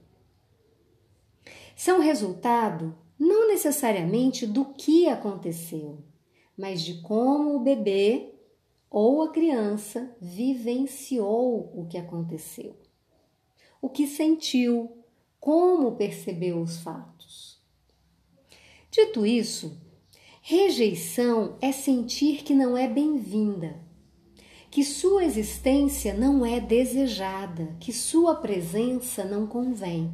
São 1.76 2.00
resultado 2.00 2.96
não 3.18 3.48
necessariamente 3.48 4.46
do 4.46 4.66
que 4.66 5.08
aconteceu, 5.08 5.98
mas 6.56 6.82
de 6.82 7.02
como 7.02 7.56
o 7.56 7.60
bebê 7.60 8.34
ou 8.90 9.24
a 9.24 9.32
criança 9.32 10.16
vivenciou 10.22 11.72
o 11.74 11.88
que 11.88 11.98
aconteceu, 11.98 12.76
o 13.82 13.90
que 13.90 14.06
sentiu, 14.06 15.04
como 15.40 15.96
percebeu 15.96 16.62
os 16.62 16.78
fatos. 16.78 17.60
Dito 18.92 19.26
isso, 19.26 19.82
rejeição 20.42 21.58
é 21.60 21.72
sentir 21.72 22.44
que 22.44 22.54
não 22.54 22.78
é 22.78 22.88
bem-vinda, 22.88 23.83
que 24.74 24.84
sua 24.84 25.24
existência 25.24 26.16
não 26.16 26.44
é 26.44 26.60
desejada, 26.60 27.78
que 27.80 27.94
sua 27.94 28.34
presença 28.34 29.24
não 29.24 29.46
convém. 29.46 30.12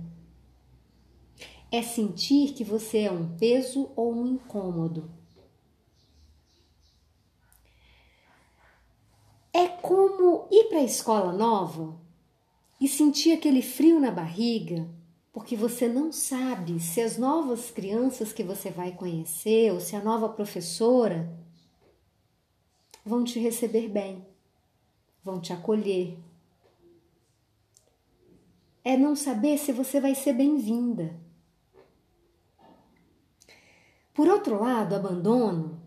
É 1.72 1.82
sentir 1.82 2.52
que 2.52 2.62
você 2.62 3.04
é 3.04 3.12
um 3.12 3.38
peso 3.38 3.90
ou 3.96 4.14
um 4.14 4.28
incômodo. 4.28 5.10
É 9.54 9.66
como 9.66 10.46
ir 10.52 10.66
para 10.66 10.80
a 10.80 10.84
escola 10.84 11.32
nova 11.32 11.98
e 12.82 12.88
sentir 12.90 13.32
aquele 13.32 13.62
frio 13.62 13.98
na 13.98 14.12
barriga 14.12 14.90
porque 15.32 15.56
você 15.56 15.88
não 15.88 16.12
sabe 16.12 16.82
se 16.82 17.00
as 17.00 17.18
novas 17.18 17.72
crianças 17.72 18.34
que 18.34 18.44
você 18.44 18.70
vai 18.70 18.92
conhecer 18.92 19.72
ou 19.72 19.80
se 19.80 19.96
a 19.96 20.04
nova 20.04 20.28
professora 20.28 21.34
vão 23.06 23.24
te 23.24 23.40
receber 23.40 23.88
bem, 23.88 24.28
vão 25.24 25.40
te 25.40 25.54
acolher. 25.54 26.18
É 28.84 28.98
não 28.98 29.16
saber 29.16 29.58
se 29.58 29.72
você 29.72 30.00
vai 30.00 30.16
ser 30.16 30.34
bem-vinda. 30.34 31.20
Por 34.14 34.28
outro 34.28 34.60
lado, 34.60 34.96
abandono 34.96 35.82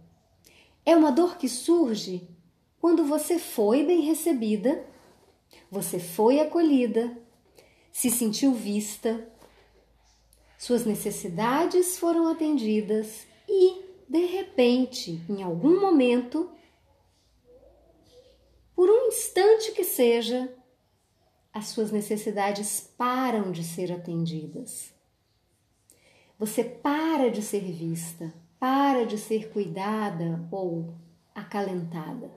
é 0.84 0.96
uma 0.96 1.12
dor 1.12 1.36
que 1.36 1.48
surge 1.48 2.28
quando 2.80 3.04
você 3.04 3.38
foi 3.38 3.84
bem 3.84 4.00
recebida, 4.00 4.84
você 5.70 6.00
foi 6.00 6.40
acolhida, 6.40 7.16
se 7.92 8.10
sentiu 8.10 8.52
vista, 8.52 9.28
suas 10.58 10.84
necessidades 10.84 11.98
foram 11.98 12.26
atendidas 12.28 13.26
e, 13.48 13.82
de 14.08 14.26
repente, 14.26 15.20
em 15.28 15.42
algum 15.42 15.80
momento, 15.80 16.50
por 18.82 18.90
um 18.90 19.06
instante 19.06 19.70
que 19.70 19.84
seja, 19.84 20.52
as 21.52 21.66
suas 21.66 21.92
necessidades 21.92 22.80
param 22.98 23.52
de 23.52 23.62
ser 23.62 23.92
atendidas. 23.92 24.92
Você 26.36 26.64
para 26.64 27.30
de 27.30 27.42
ser 27.42 27.62
vista, 27.62 28.34
para 28.58 29.06
de 29.06 29.18
ser 29.18 29.52
cuidada 29.52 30.44
ou 30.50 30.96
acalentada. 31.32 32.28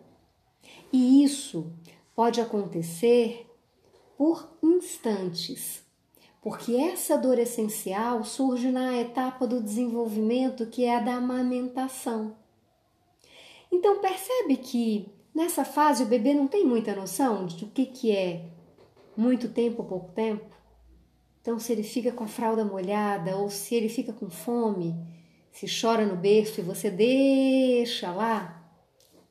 E 0.93 1.23
isso 1.23 1.73
pode 2.15 2.39
acontecer 2.39 3.51
por 4.15 4.47
instantes 4.61 5.83
porque 6.43 6.75
essa 6.75 7.17
dor 7.17 7.39
essencial 7.39 8.23
surge 8.23 8.69
na 8.69 8.95
etapa 9.01 9.47
do 9.47 9.63
desenvolvimento 9.63 10.67
que 10.67 10.85
é 10.85 10.97
a 10.97 10.99
da 10.99 11.15
amamentação. 11.15 12.37
Então 13.71 13.99
percebe 13.99 14.57
que 14.57 15.14
nessa 15.35 15.65
fase 15.65 16.03
o 16.03 16.07
bebê 16.07 16.33
não 16.33 16.47
tem 16.47 16.65
muita 16.65 16.95
noção 16.95 17.45
de 17.45 17.65
o 17.65 17.67
que, 17.67 17.85
que 17.85 18.15
é 18.15 18.45
muito 19.17 19.49
tempo 19.49 19.81
ou 19.81 19.87
pouco 19.87 20.13
tempo. 20.13 20.55
Então, 21.41 21.59
se 21.59 21.73
ele 21.73 21.83
fica 21.83 22.11
com 22.11 22.23
a 22.23 22.27
fralda 22.27 22.63
molhada 22.63 23.35
ou 23.35 23.49
se 23.49 23.75
ele 23.75 23.89
fica 23.89 24.13
com 24.13 24.29
fome, 24.29 24.95
se 25.51 25.67
chora 25.67 26.05
no 26.05 26.15
berço 26.15 26.59
e 26.59 26.63
você 26.63 26.89
deixa 26.89 28.11
lá, 28.11 28.63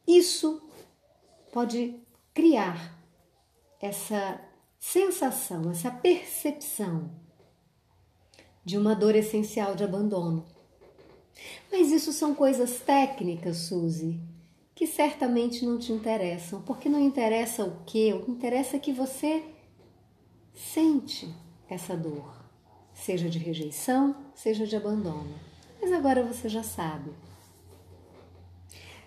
isso 0.06 0.62
pode 1.50 1.96
criar 2.32 2.96
essa 3.80 4.40
sensação, 4.78 5.70
essa 5.70 5.90
percepção 5.90 7.10
de 8.64 8.78
uma 8.78 8.94
dor 8.94 9.14
essencial 9.16 9.74
de 9.74 9.82
abandono. 9.82 10.46
Mas 11.70 11.90
isso 11.90 12.12
são 12.12 12.34
coisas 12.34 12.80
técnicas, 12.80 13.56
Suzy, 13.56 14.20
que 14.74 14.86
certamente 14.86 15.64
não 15.64 15.78
te 15.78 15.92
interessam, 15.92 16.60
porque 16.62 16.88
não 16.88 17.00
interessa 17.00 17.64
o 17.64 17.84
que, 17.84 18.12
o 18.12 18.24
que 18.24 18.30
interessa 18.30 18.76
é 18.76 18.80
que 18.80 18.92
você 18.92 19.44
sente 20.52 21.32
essa 21.68 21.96
dor, 21.96 22.44
seja 22.92 23.28
de 23.30 23.38
rejeição, 23.38 24.16
seja 24.34 24.66
de 24.66 24.74
abandono. 24.74 25.34
Mas 25.80 25.92
agora 25.92 26.22
você 26.24 26.48
já 26.48 26.62
sabe. 26.62 27.12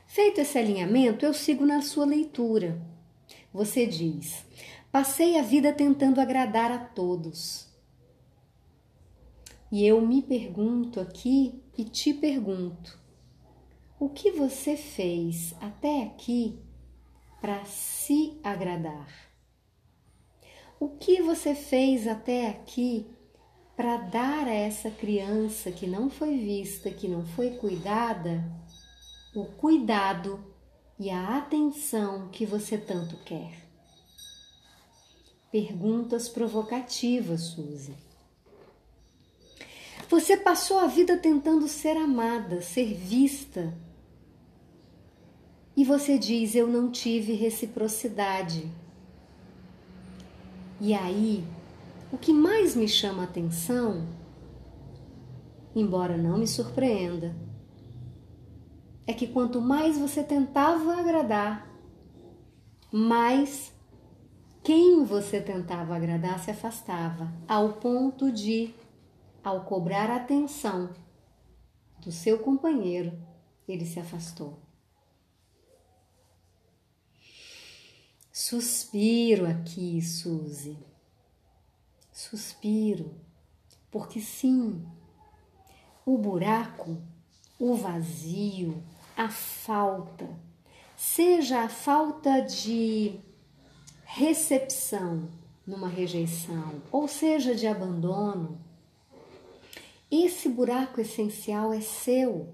Feito 0.05 0.39
esse 0.39 0.57
alinhamento, 0.57 1.25
eu 1.25 1.33
sigo 1.33 1.65
na 1.65 1.81
sua 1.81 2.05
leitura. 2.05 2.81
Você 3.53 3.85
diz: 3.85 4.45
Passei 4.91 5.37
a 5.37 5.41
vida 5.41 5.73
tentando 5.73 6.21
agradar 6.21 6.71
a 6.71 6.77
todos. 6.77 7.67
E 9.71 9.85
eu 9.85 9.99
me 10.01 10.21
pergunto 10.21 10.99
aqui 10.99 11.61
e 11.77 11.83
te 11.83 12.13
pergunto: 12.13 12.97
o 13.99 14.09
que 14.09 14.31
você 14.31 14.77
fez 14.77 15.55
até 15.59 16.03
aqui 16.03 16.59
para 17.41 17.65
se 17.65 18.39
agradar? 18.43 19.07
O 20.79 20.89
que 20.89 21.21
você 21.21 21.55
fez 21.55 22.07
até 22.07 22.47
aqui 22.47 23.07
para 23.75 23.97
dar 23.97 24.47
a 24.47 24.53
essa 24.53 24.91
criança 24.91 25.71
que 25.71 25.87
não 25.87 26.09
foi 26.09 26.37
vista, 26.37 26.91
que 26.91 27.07
não 27.07 27.25
foi 27.25 27.51
cuidada, 27.57 28.43
o 29.35 29.45
cuidado 29.45 30.43
e 30.99 31.09
a 31.09 31.37
atenção 31.37 32.29
que 32.29 32.45
você 32.45 32.77
tanto 32.77 33.17
quer? 33.17 33.51
Perguntas 35.51 36.29
provocativas, 36.29 37.41
Suzy. 37.41 37.95
Você 40.09 40.37
passou 40.37 40.79
a 40.79 40.87
vida 40.87 41.17
tentando 41.17 41.67
ser 41.67 41.97
amada, 41.97 42.61
ser 42.61 42.93
vista. 42.93 43.73
E 45.77 45.85
você 45.85 46.17
diz: 46.17 46.55
Eu 46.55 46.65
não 46.65 46.89
tive 46.89 47.33
reciprocidade. 47.33 48.67
E 50.81 50.91
aí, 50.95 51.45
o 52.11 52.17
que 52.17 52.33
mais 52.33 52.75
me 52.75 52.87
chama 52.87 53.21
a 53.21 53.25
atenção, 53.25 54.07
embora 55.75 56.17
não 56.17 56.39
me 56.39 56.47
surpreenda, 56.47 57.35
é 59.05 59.13
que 59.13 59.27
quanto 59.27 59.61
mais 59.61 59.99
você 59.99 60.23
tentava 60.23 60.99
agradar, 60.99 61.71
mais 62.91 63.71
quem 64.63 65.03
você 65.05 65.39
tentava 65.39 65.95
agradar 65.95 66.39
se 66.39 66.49
afastava, 66.49 67.31
ao 67.47 67.73
ponto 67.73 68.31
de 68.31 68.73
ao 69.43 69.63
cobrar 69.63 70.09
atenção 70.09 70.89
do 72.03 72.11
seu 72.11 72.39
companheiro, 72.39 73.13
ele 73.67 73.85
se 73.85 73.99
afastou. 73.99 74.67
Suspiro 78.39 79.47
aqui, 79.47 79.99
Suzy. 79.99 80.77
Suspiro, 82.13 83.15
porque 83.89 84.21
sim, 84.21 84.85
o 86.05 86.19
buraco, 86.19 87.01
o 87.59 87.73
vazio, 87.73 88.83
a 89.17 89.27
falta, 89.27 90.29
seja 90.95 91.63
a 91.63 91.67
falta 91.67 92.41
de 92.41 93.19
recepção 94.05 95.27
numa 95.65 95.87
rejeição, 95.87 96.79
ou 96.91 97.07
seja, 97.07 97.55
de 97.55 97.65
abandono, 97.65 98.61
esse 100.11 100.47
buraco 100.47 101.01
essencial 101.01 101.73
é 101.73 101.81
seu. 101.81 102.53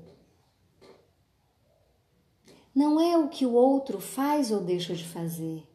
Não 2.74 3.02
é 3.02 3.18
o 3.18 3.28
que 3.28 3.46
o 3.46 3.52
outro 3.52 4.00
faz 4.00 4.50
ou 4.50 4.62
deixa 4.62 4.96
de 4.96 5.06
fazer, 5.06 5.68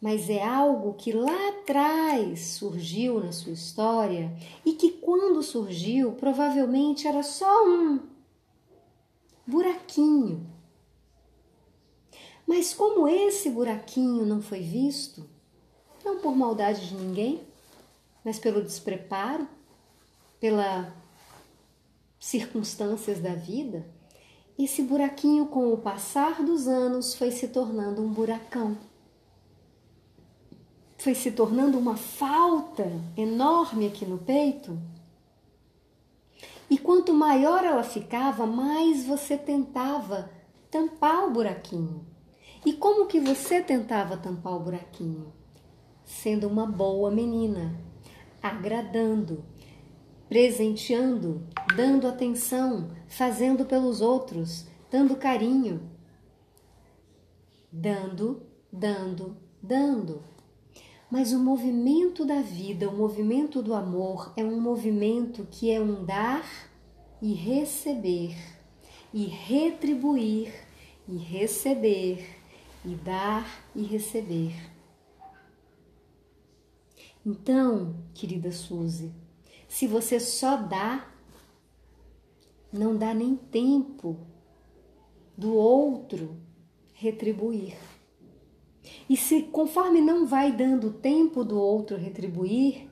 mas 0.00 0.30
é 0.30 0.42
algo 0.42 0.94
que 0.94 1.12
lá 1.12 1.48
atrás 1.48 2.40
surgiu 2.40 3.18
na 3.20 3.32
sua 3.32 3.52
história 3.52 4.32
e 4.64 4.72
que, 4.72 4.92
quando 4.92 5.42
surgiu, 5.42 6.12
provavelmente 6.12 7.08
era 7.08 7.22
só 7.22 7.66
um 7.66 8.00
buraquinho. 9.46 10.46
Mas, 12.46 12.72
como 12.72 13.08
esse 13.08 13.50
buraquinho 13.50 14.24
não 14.24 14.40
foi 14.40 14.60
visto, 14.60 15.28
não 16.04 16.20
por 16.20 16.34
maldade 16.34 16.88
de 16.88 16.94
ninguém, 16.94 17.42
mas 18.24 18.38
pelo 18.38 18.62
despreparo, 18.62 19.48
pela 20.38 20.94
circunstâncias 22.20 23.20
da 23.20 23.34
vida, 23.34 23.84
esse 24.58 24.82
buraquinho, 24.82 25.46
com 25.46 25.72
o 25.72 25.78
passar 25.78 26.42
dos 26.42 26.66
anos, 26.66 27.14
foi 27.14 27.30
se 27.30 27.48
tornando 27.48 28.02
um 28.02 28.08
buracão. 28.08 28.76
Foi 30.98 31.14
se 31.14 31.30
tornando 31.30 31.78
uma 31.78 31.96
falta 31.96 32.90
enorme 33.16 33.86
aqui 33.86 34.04
no 34.04 34.18
peito. 34.18 34.76
E 36.68 36.76
quanto 36.76 37.14
maior 37.14 37.64
ela 37.64 37.84
ficava, 37.84 38.44
mais 38.44 39.06
você 39.06 39.38
tentava 39.38 40.28
tampar 40.70 41.24
o 41.24 41.30
buraquinho. 41.30 42.04
E 42.66 42.72
como 42.72 43.06
que 43.06 43.20
você 43.20 43.62
tentava 43.62 44.16
tampar 44.16 44.54
o 44.54 44.60
buraquinho? 44.60 45.32
Sendo 46.04 46.48
uma 46.48 46.66
boa 46.66 47.10
menina, 47.12 47.78
agradando, 48.42 49.44
presenteando, 50.28 51.46
dando 51.76 52.08
atenção, 52.08 52.90
fazendo 53.06 53.64
pelos 53.64 54.00
outros, 54.00 54.66
dando 54.90 55.16
carinho. 55.16 55.80
Dando, 57.70 58.42
dando, 58.72 59.36
dando. 59.62 60.22
Mas 61.10 61.32
o 61.32 61.38
movimento 61.38 62.24
da 62.24 62.42
vida, 62.42 62.88
o 62.88 62.96
movimento 62.96 63.62
do 63.62 63.74
amor, 63.74 64.32
é 64.36 64.44
um 64.44 64.60
movimento 64.60 65.46
que 65.50 65.70
é 65.70 65.80
um 65.80 66.04
dar 66.04 66.44
e 67.22 67.32
receber, 67.32 68.36
e 69.12 69.24
retribuir 69.24 70.52
e 71.08 71.16
receber, 71.16 72.38
e 72.84 72.94
dar 72.94 73.64
e 73.74 73.82
receber. 73.82 74.54
Então, 77.24 77.96
querida 78.14 78.52
Suzy, 78.52 79.10
se 79.66 79.86
você 79.86 80.20
só 80.20 80.56
dá, 80.56 81.10
não 82.70 82.96
dá 82.96 83.14
nem 83.14 83.34
tempo 83.34 84.18
do 85.36 85.54
outro 85.54 86.36
retribuir. 86.92 87.76
E 89.08 89.16
se 89.16 89.42
conforme 89.42 90.00
não 90.00 90.26
vai 90.26 90.52
dando 90.52 90.92
tempo 90.92 91.42
do 91.42 91.58
outro 91.58 91.96
retribuir, 91.96 92.88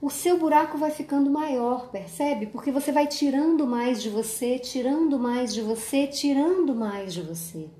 o 0.00 0.10
seu 0.10 0.38
buraco 0.38 0.76
vai 0.76 0.90
ficando 0.90 1.30
maior, 1.30 1.88
percebe? 1.90 2.46
Porque 2.46 2.70
você 2.70 2.92
vai 2.92 3.06
tirando 3.06 3.66
mais 3.66 4.02
de 4.02 4.10
você, 4.10 4.58
tirando 4.58 5.18
mais 5.18 5.54
de 5.54 5.62
você, 5.62 6.06
tirando 6.06 6.74
mais 6.74 7.14
de 7.14 7.22
você. 7.22 7.70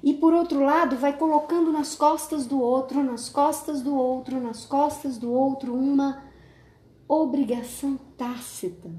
E 0.00 0.14
por 0.14 0.32
outro 0.32 0.60
lado, 0.60 0.96
vai 0.96 1.16
colocando 1.16 1.72
nas 1.72 1.96
costas 1.96 2.46
do 2.46 2.60
outro, 2.60 3.02
nas 3.02 3.28
costas 3.28 3.82
do 3.82 3.96
outro, 3.96 4.40
nas 4.40 4.64
costas 4.64 5.18
do 5.18 5.32
outro 5.32 5.74
uma 5.74 6.22
obrigação 7.08 7.98
tácita 8.16 8.90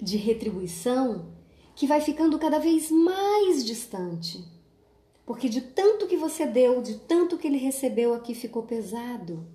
de 0.00 0.16
retribuição 0.16 1.26
que 1.74 1.86
vai 1.86 2.00
ficando 2.00 2.38
cada 2.38 2.58
vez 2.58 2.90
mais 2.90 3.64
distante. 3.64 4.42
Porque 5.24 5.48
de 5.48 5.60
tanto 5.60 6.06
que 6.06 6.16
você 6.16 6.46
deu, 6.46 6.82
de 6.82 6.98
tanto 6.98 7.38
que 7.38 7.46
ele 7.46 7.58
recebeu 7.58 8.14
aqui, 8.14 8.34
ficou 8.34 8.64
pesado. 8.64 9.46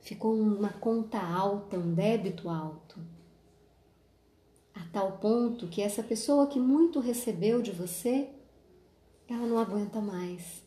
Ficou 0.00 0.34
uma 0.34 0.70
conta 0.70 1.20
alta, 1.20 1.78
um 1.78 1.94
débito 1.94 2.48
alto. 2.48 2.98
A 4.74 4.84
tal 4.92 5.18
ponto 5.18 5.68
que 5.68 5.80
essa 5.80 6.02
pessoa 6.02 6.46
que 6.46 6.58
muito 6.58 6.98
recebeu 6.98 7.62
de 7.62 7.70
você, 7.70 8.28
ela 9.28 9.46
não 9.46 9.58
aguenta 9.58 10.00
mais. 10.00 10.62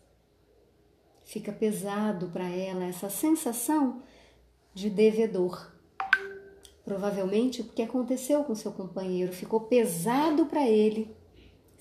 Fica 1.25 1.51
pesado 1.51 2.27
para 2.29 2.47
ela 2.47 2.85
essa 2.85 3.09
sensação 3.09 4.01
de 4.73 4.89
devedor. 4.89 5.71
Provavelmente 6.85 7.61
o 7.61 7.65
que 7.65 7.81
aconteceu 7.81 8.43
com 8.43 8.53
seu 8.53 8.71
companheiro 8.71 9.33
ficou 9.33 9.61
pesado 9.61 10.45
para 10.45 10.69
ele 10.69 11.15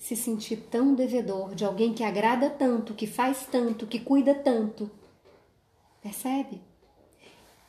se 0.05 0.15
sentir 0.15 0.57
tão 0.69 0.93
devedor 0.93 1.55
de 1.55 1.65
alguém 1.65 1.91
que 1.91 2.03
agrada 2.03 2.47
tanto, 2.47 2.93
que 2.93 3.07
faz 3.07 3.47
tanto, 3.47 3.87
que 3.87 3.99
cuida 3.99 4.35
tanto. 4.35 4.91
Percebe? 5.99 6.61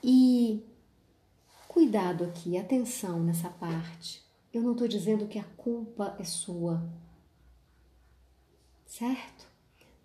E 0.05 0.62
cuidado 1.66 2.25
aqui, 2.25 2.59
atenção 2.59 3.22
nessa 3.22 3.49
parte. 3.49 4.22
Eu 4.53 4.61
não 4.61 4.72
estou 4.72 4.87
dizendo 4.87 5.27
que 5.27 5.38
a 5.38 5.44
culpa 5.57 6.14
é 6.18 6.25
sua, 6.25 6.87
certo? 8.85 9.46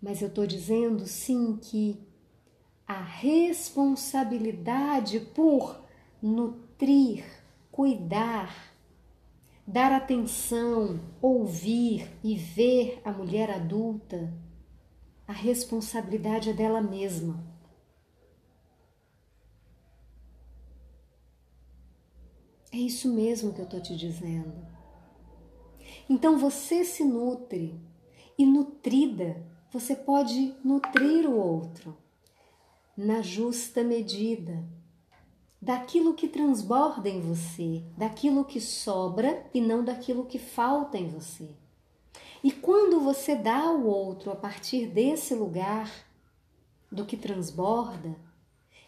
Mas 0.00 0.22
eu 0.22 0.28
estou 0.28 0.46
dizendo 0.46 1.06
sim 1.06 1.58
que 1.60 2.00
a 2.88 3.02
responsabilidade 3.02 5.20
por 5.20 5.84
nutrir, 6.22 7.26
cuidar, 7.70 8.71
dar 9.66 9.92
atenção, 9.92 11.00
ouvir 11.20 12.10
e 12.22 12.36
ver 12.36 13.00
a 13.04 13.12
mulher 13.12 13.50
adulta, 13.50 14.32
a 15.26 15.32
responsabilidade 15.32 16.50
é 16.50 16.52
dela 16.52 16.80
mesma. 16.80 17.42
É 22.72 22.76
isso 22.76 23.12
mesmo 23.12 23.52
que 23.52 23.60
eu 23.60 23.66
estou 23.66 23.80
te 23.80 23.94
dizendo. 23.94 24.66
Então 26.08 26.38
você 26.38 26.84
se 26.84 27.04
nutre 27.04 27.78
e 28.38 28.46
nutrida, 28.46 29.46
você 29.70 29.94
pode 29.94 30.54
nutrir 30.64 31.28
o 31.28 31.36
outro 31.36 31.96
na 32.96 33.22
justa 33.22 33.82
medida, 33.82 34.64
daquilo 35.62 36.14
que 36.14 36.26
transborda 36.26 37.08
em 37.08 37.20
você, 37.20 37.84
daquilo 37.96 38.44
que 38.44 38.60
sobra 38.60 39.46
e 39.54 39.60
não 39.60 39.84
daquilo 39.84 40.26
que 40.26 40.36
falta 40.36 40.98
em 40.98 41.06
você. 41.06 41.50
E 42.42 42.50
quando 42.50 42.98
você 42.98 43.36
dá 43.36 43.60
ao 43.60 43.80
outro 43.84 44.32
a 44.32 44.34
partir 44.34 44.88
desse 44.88 45.36
lugar, 45.36 45.88
do 46.90 47.04
que 47.04 47.16
transborda, 47.16 48.16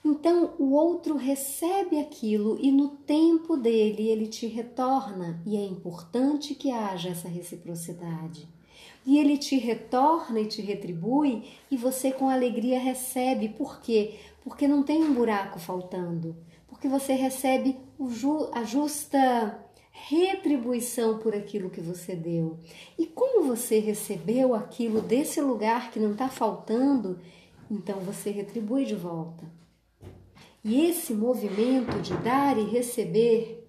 então 0.05 0.53
o 0.59 0.73
outro 0.73 1.17
recebe 1.17 1.99
aquilo 1.99 2.59
e 2.61 2.73
no 2.73 2.89
tempo 2.89 3.57
dele 3.57 4.09
ele 4.09 4.27
te 4.27 4.47
retorna, 4.49 5.41
e 5.47 5.57
é 5.57 5.65
importante 5.65 6.57
que 6.57 6.73
haja 6.73 7.11
essa 7.11 7.29
reciprocidade. 7.29 8.49
E 9.07 9.17
ele 9.17 9.39
te 9.39 9.57
retorna 9.57 10.41
e 10.41 10.47
te 10.47 10.61
retribui, 10.61 11.45
e 11.71 11.77
você 11.77 12.11
com 12.11 12.29
alegria 12.29 12.81
recebe. 12.81 13.49
Por 13.51 13.81
quê? 13.81 14.19
Porque 14.43 14.67
não 14.67 14.83
tem 14.83 15.03
um 15.05 15.15
buraco 15.15 15.59
faltando. 15.61 16.37
Porque 16.85 17.01
você 17.01 17.15
recebe 17.15 17.79
a 18.53 18.63
justa 18.63 19.59
retribuição 19.91 21.17
por 21.17 21.35
aquilo 21.35 21.71
que 21.71 21.81
você 21.81 22.15
deu. 22.15 22.59
E 22.99 23.07
como 23.07 23.47
você 23.47 23.79
recebeu 23.79 24.55
aquilo 24.55 25.01
desse 25.01 25.41
lugar 25.41 25.91
que 25.91 25.99
não 25.99 26.13
está 26.13 26.29
faltando, 26.29 27.19
então 27.71 28.01
você 28.01 28.31
retribui 28.31 28.85
de 28.85 28.95
volta. 28.95 29.51
E 30.63 30.85
esse 30.85 31.15
movimento 31.15 32.03
de 32.03 32.15
dar 32.19 32.59
e 32.59 32.65
receber, 32.65 33.67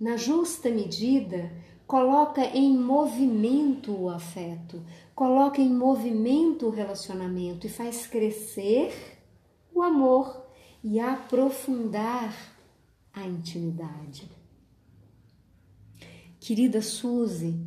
na 0.00 0.16
justa 0.16 0.70
medida, 0.70 1.52
coloca 1.86 2.40
em 2.40 2.78
movimento 2.78 3.92
o 3.94 4.08
afeto, 4.08 4.82
coloca 5.14 5.60
em 5.60 5.68
movimento 5.68 6.64
o 6.64 6.70
relacionamento 6.70 7.66
e 7.66 7.70
faz 7.70 8.06
crescer 8.06 9.18
o 9.74 9.82
amor 9.82 10.47
e 10.82 11.00
aprofundar 11.00 12.34
a 13.12 13.26
intimidade. 13.26 14.30
Querida 16.40 16.80
Suzy, 16.80 17.60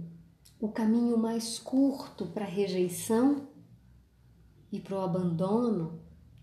o 0.60 0.70
caminho 0.70 1.18
mais 1.18 1.60
curto 1.60 2.26
para 2.28 2.46
a 2.46 2.50
rejeição 2.50 3.48
e 4.72 4.80
para 4.80 4.98
o 4.98 5.02
abandono 5.02 6.00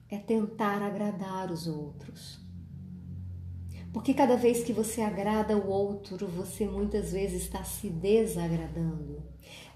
é 0.09 0.19
tentar 0.19 0.83
agradar 0.83 1.51
os 1.51 1.67
outros. 1.67 2.39
Porque 3.93 4.13
cada 4.13 4.37
vez 4.37 4.63
que 4.63 4.73
você 4.73 5.01
agrada 5.01 5.57
o 5.57 5.69
outro, 5.69 6.27
você 6.27 6.67
muitas 6.67 7.13
vezes 7.13 7.43
está 7.43 7.65
se 7.65 7.89
desagradando. 7.89 9.23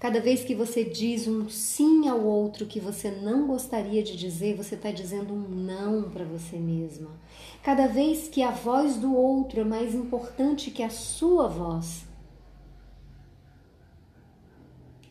Cada 0.03 0.19
vez 0.19 0.43
que 0.43 0.53
você 0.53 0.83
diz 0.83 1.29
um 1.29 1.47
sim 1.47 2.09
ao 2.09 2.19
outro 2.19 2.65
que 2.65 2.77
você 2.77 3.09
não 3.09 3.47
gostaria 3.47 4.03
de 4.03 4.17
dizer, 4.17 4.53
você 4.53 4.75
está 4.75 4.91
dizendo 4.91 5.33
um 5.33 5.47
não 5.47 6.09
para 6.11 6.25
você 6.25 6.57
mesma. 6.57 7.09
Cada 7.63 7.87
vez 7.87 8.27
que 8.27 8.43
a 8.43 8.51
voz 8.51 8.97
do 8.97 9.15
outro 9.15 9.61
é 9.61 9.63
mais 9.63 9.95
importante 9.95 10.71
que 10.71 10.83
a 10.83 10.89
sua 10.89 11.47
voz, 11.47 12.03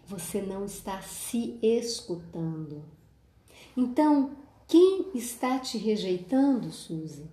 você 0.07 0.43
não 0.43 0.67
está 0.67 1.01
se 1.01 1.59
escutando. 1.63 2.85
Então, 3.75 4.33
quem 4.69 5.07
está 5.15 5.59
te 5.59 5.79
rejeitando, 5.79 6.71
Suzy? 6.71 7.31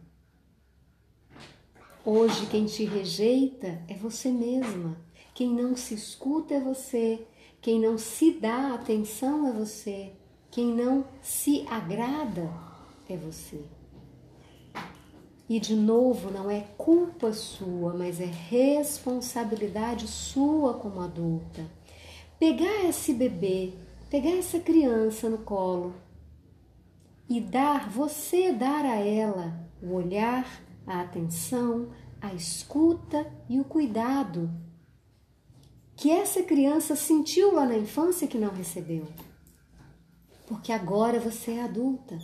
Hoje, 2.06 2.46
quem 2.46 2.68
te 2.68 2.86
rejeita 2.86 3.84
é 3.90 3.96
você 3.96 4.32
mesma. 4.32 4.98
Quem 5.34 5.50
não 5.54 5.76
se 5.76 5.94
escuta 5.94 6.54
é 6.54 6.60
você. 6.62 7.28
Quem 7.62 7.80
não 7.80 7.98
se 7.98 8.32
dá 8.32 8.74
atenção 8.74 9.48
é 9.48 9.52
você. 9.52 10.14
Quem 10.50 10.74
não 10.74 11.06
se 11.22 11.66
agrada 11.70 12.50
é 13.08 13.18
você. 13.18 13.62
E 15.48 15.60
de 15.60 15.76
novo, 15.76 16.32
não 16.32 16.50
é 16.50 16.62
culpa 16.78 17.34
sua, 17.34 17.94
mas 17.94 18.22
é 18.22 18.26
responsabilidade 18.26 20.08
sua 20.08 20.76
como 20.76 21.02
adulta. 21.02 21.66
Pegar 22.40 22.86
esse 22.86 23.14
bebê, 23.14 23.74
pegar 24.10 24.38
essa 24.38 24.60
criança 24.60 25.30
no 25.30 25.40
colo 25.40 25.94
e 27.28 27.42
dar, 27.42 27.90
você 27.90 28.54
dar 28.54 28.86
a 28.86 28.96
ela 28.96 29.68
o 29.82 29.94
olhar, 29.94 30.62
a 30.86 31.02
atenção, 31.02 31.90
a 32.22 32.34
escuta 32.34 33.32
e 33.50 33.60
o 33.60 33.64
cuidado 33.64 34.50
que 36.00 36.10
essa 36.10 36.42
criança 36.42 36.96
sentiu 36.96 37.54
lá 37.54 37.66
na 37.66 37.78
infância 37.78 38.26
que 38.26 38.38
não 38.38 38.54
recebeu. 38.54 39.06
Porque 40.48 40.72
agora 40.72 41.20
você 41.20 41.52
é 41.52 41.64
adulta. 41.64 42.18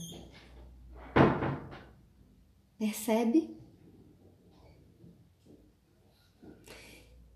Percebe? 2.79 3.53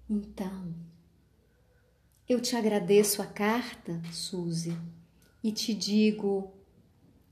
Então, 0.10 0.74
eu 2.28 2.42
te 2.42 2.56
agradeço 2.56 3.22
a 3.22 3.26
carta, 3.26 4.02
Suzy, 4.10 4.78
e 5.44 5.52
te 5.52 5.74
digo 5.74 6.54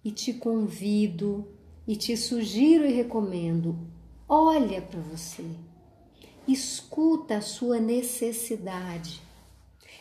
e 0.04 0.12
te 0.12 0.34
convido 0.34 1.48
e 1.88 1.96
te 1.96 2.18
sugiro 2.18 2.86
e 2.86 2.92
recomendo: 2.92 3.88
olha 4.28 4.82
para 4.82 5.00
você, 5.00 5.50
escuta 6.48 7.38
a 7.38 7.42
sua 7.42 7.80
necessidade. 7.80 9.22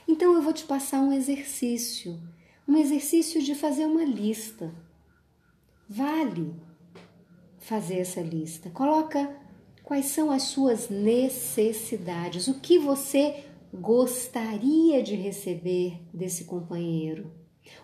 Então 0.07 0.35
eu 0.35 0.43
vou 0.43 0.53
te 0.53 0.65
passar 0.65 1.01
um 1.01 1.13
exercício, 1.13 2.21
um 2.67 2.77
exercício 2.77 3.43
de 3.43 3.55
fazer 3.55 3.87
uma 3.87 4.05
lista. 4.05 4.73
Vale 5.89 6.55
fazer 7.59 7.99
essa 7.99 8.21
lista. 8.21 8.71
Coloca 8.71 9.37
quais 9.83 10.07
são 10.07 10.31
as 10.31 10.45
suas 10.45 10.89
necessidades, 10.89 12.49
o 12.49 12.61
que 12.61 12.79
você 12.79 13.45
gostaria 13.73 15.03
de 15.03 15.15
receber 15.15 16.01
desse 16.13 16.45
companheiro 16.45 17.31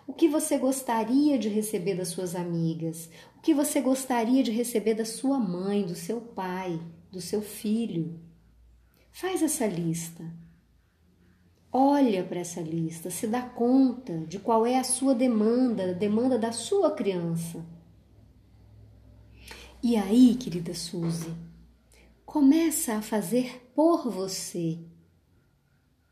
o 0.07 0.13
que 0.13 0.27
você 0.27 0.57
gostaria 0.57 1.37
de 1.37 1.49
receber 1.49 1.95
das 1.95 2.09
suas 2.09 2.35
amigas? 2.35 3.09
O 3.37 3.41
que 3.41 3.53
você 3.53 3.81
gostaria 3.81 4.43
de 4.43 4.51
receber 4.51 4.93
da 4.93 5.05
sua 5.05 5.39
mãe, 5.39 5.85
do 5.85 5.95
seu 5.95 6.21
pai, 6.21 6.79
do 7.11 7.21
seu 7.21 7.41
filho? 7.41 8.19
Faz 9.13 9.43
essa 9.43 9.67
lista. 9.67 10.25
Olha 11.71 12.23
para 12.23 12.39
essa 12.39 12.59
lista, 12.59 13.11
se 13.11 13.27
dá 13.27 13.43
conta 13.43 14.17
de 14.25 14.39
qual 14.39 14.65
é 14.65 14.79
a 14.79 14.83
sua 14.83 15.13
demanda, 15.13 15.91
a 15.91 15.93
demanda 15.93 16.37
da 16.37 16.51
sua 16.51 16.89
criança. 16.89 17.63
E 19.83 19.95
aí, 19.95 20.35
querida 20.35 20.73
Suzy, 20.73 21.31
começa 22.25 22.95
a 22.95 23.01
fazer 23.03 23.71
por 23.75 24.09
você 24.09 24.79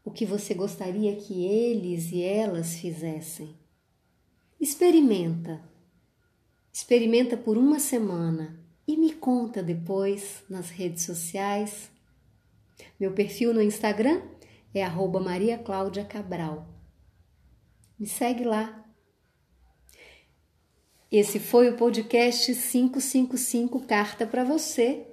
o 0.05 0.11
que 0.11 0.25
você 0.25 0.53
gostaria 0.53 1.15
que 1.15 1.43
eles 1.43 2.11
e 2.11 2.21
elas 2.21 2.75
fizessem. 2.75 3.57
Experimenta. 4.59 5.59
Experimenta 6.71 7.35
por 7.35 7.57
uma 7.57 7.79
semana 7.79 8.59
e 8.87 8.95
me 8.95 9.11
conta 9.11 9.63
depois 9.63 10.43
nas 10.47 10.69
redes 10.69 11.03
sociais. 11.03 11.90
Meu 13.01 13.11
perfil 13.13 13.51
no 13.51 13.63
Instagram 13.63 14.21
é 14.71 14.83
Maria 15.19 15.57
Cláudia 15.57 16.05
Cabral. 16.05 16.67
Me 17.99 18.05
segue 18.05 18.43
lá. 18.43 18.85
Esse 21.11 21.39
foi 21.39 21.67
o 21.67 21.75
podcast 21.75 22.53
555 22.53 23.87
Carta 23.87 24.27
para 24.27 24.43
você, 24.43 25.07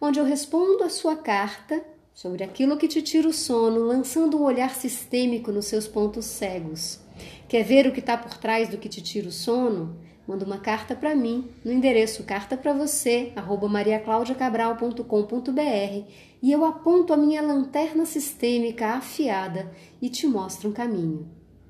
onde 0.00 0.18
eu 0.18 0.24
respondo 0.24 0.84
a 0.84 0.88
sua 0.88 1.16
carta 1.16 1.84
sobre 2.14 2.42
aquilo 2.42 2.78
que 2.78 2.88
te 2.88 3.02
tira 3.02 3.28
o 3.28 3.32
sono, 3.34 3.80
lançando 3.80 4.38
um 4.38 4.44
olhar 4.44 4.74
sistêmico 4.74 5.52
nos 5.52 5.66
seus 5.66 5.86
pontos 5.86 6.24
cegos. 6.24 6.98
Quer 7.46 7.62
ver 7.62 7.86
o 7.86 7.92
que 7.92 8.00
está 8.00 8.16
por 8.16 8.38
trás 8.38 8.70
do 8.70 8.78
que 8.78 8.88
te 8.88 9.02
tira 9.02 9.28
o 9.28 9.30
sono? 9.30 10.02
Manda 10.26 10.46
uma 10.46 10.58
carta 10.58 10.96
para 10.96 11.14
mim 11.14 11.50
no 11.62 11.70
endereço 11.70 12.24
carta 12.24 12.56
para 12.56 12.72
você 12.72 13.34
mariaclaudiacabral.com.br 13.68 16.08
e 16.44 16.52
eu 16.52 16.62
aponto 16.62 17.10
a 17.10 17.16
minha 17.16 17.40
lanterna 17.40 18.04
sistêmica 18.04 18.88
afiada 18.88 19.72
e 20.02 20.10
te 20.10 20.26
mostro 20.26 20.68
um 20.68 20.74
caminho. 20.74 21.26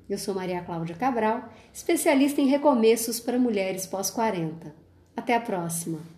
Eu 0.09 0.17
sou 0.17 0.35
Maria 0.35 0.61
Cláudia 0.65 0.97
Cabral, 0.97 1.47
especialista 1.73 2.41
em 2.41 2.47
recomeços 2.47 3.17
para 3.17 3.39
mulheres 3.39 3.87
pós 3.87 4.11
40. 4.11 4.75
Até 5.15 5.33
a 5.33 5.39
próxima. 5.39 6.14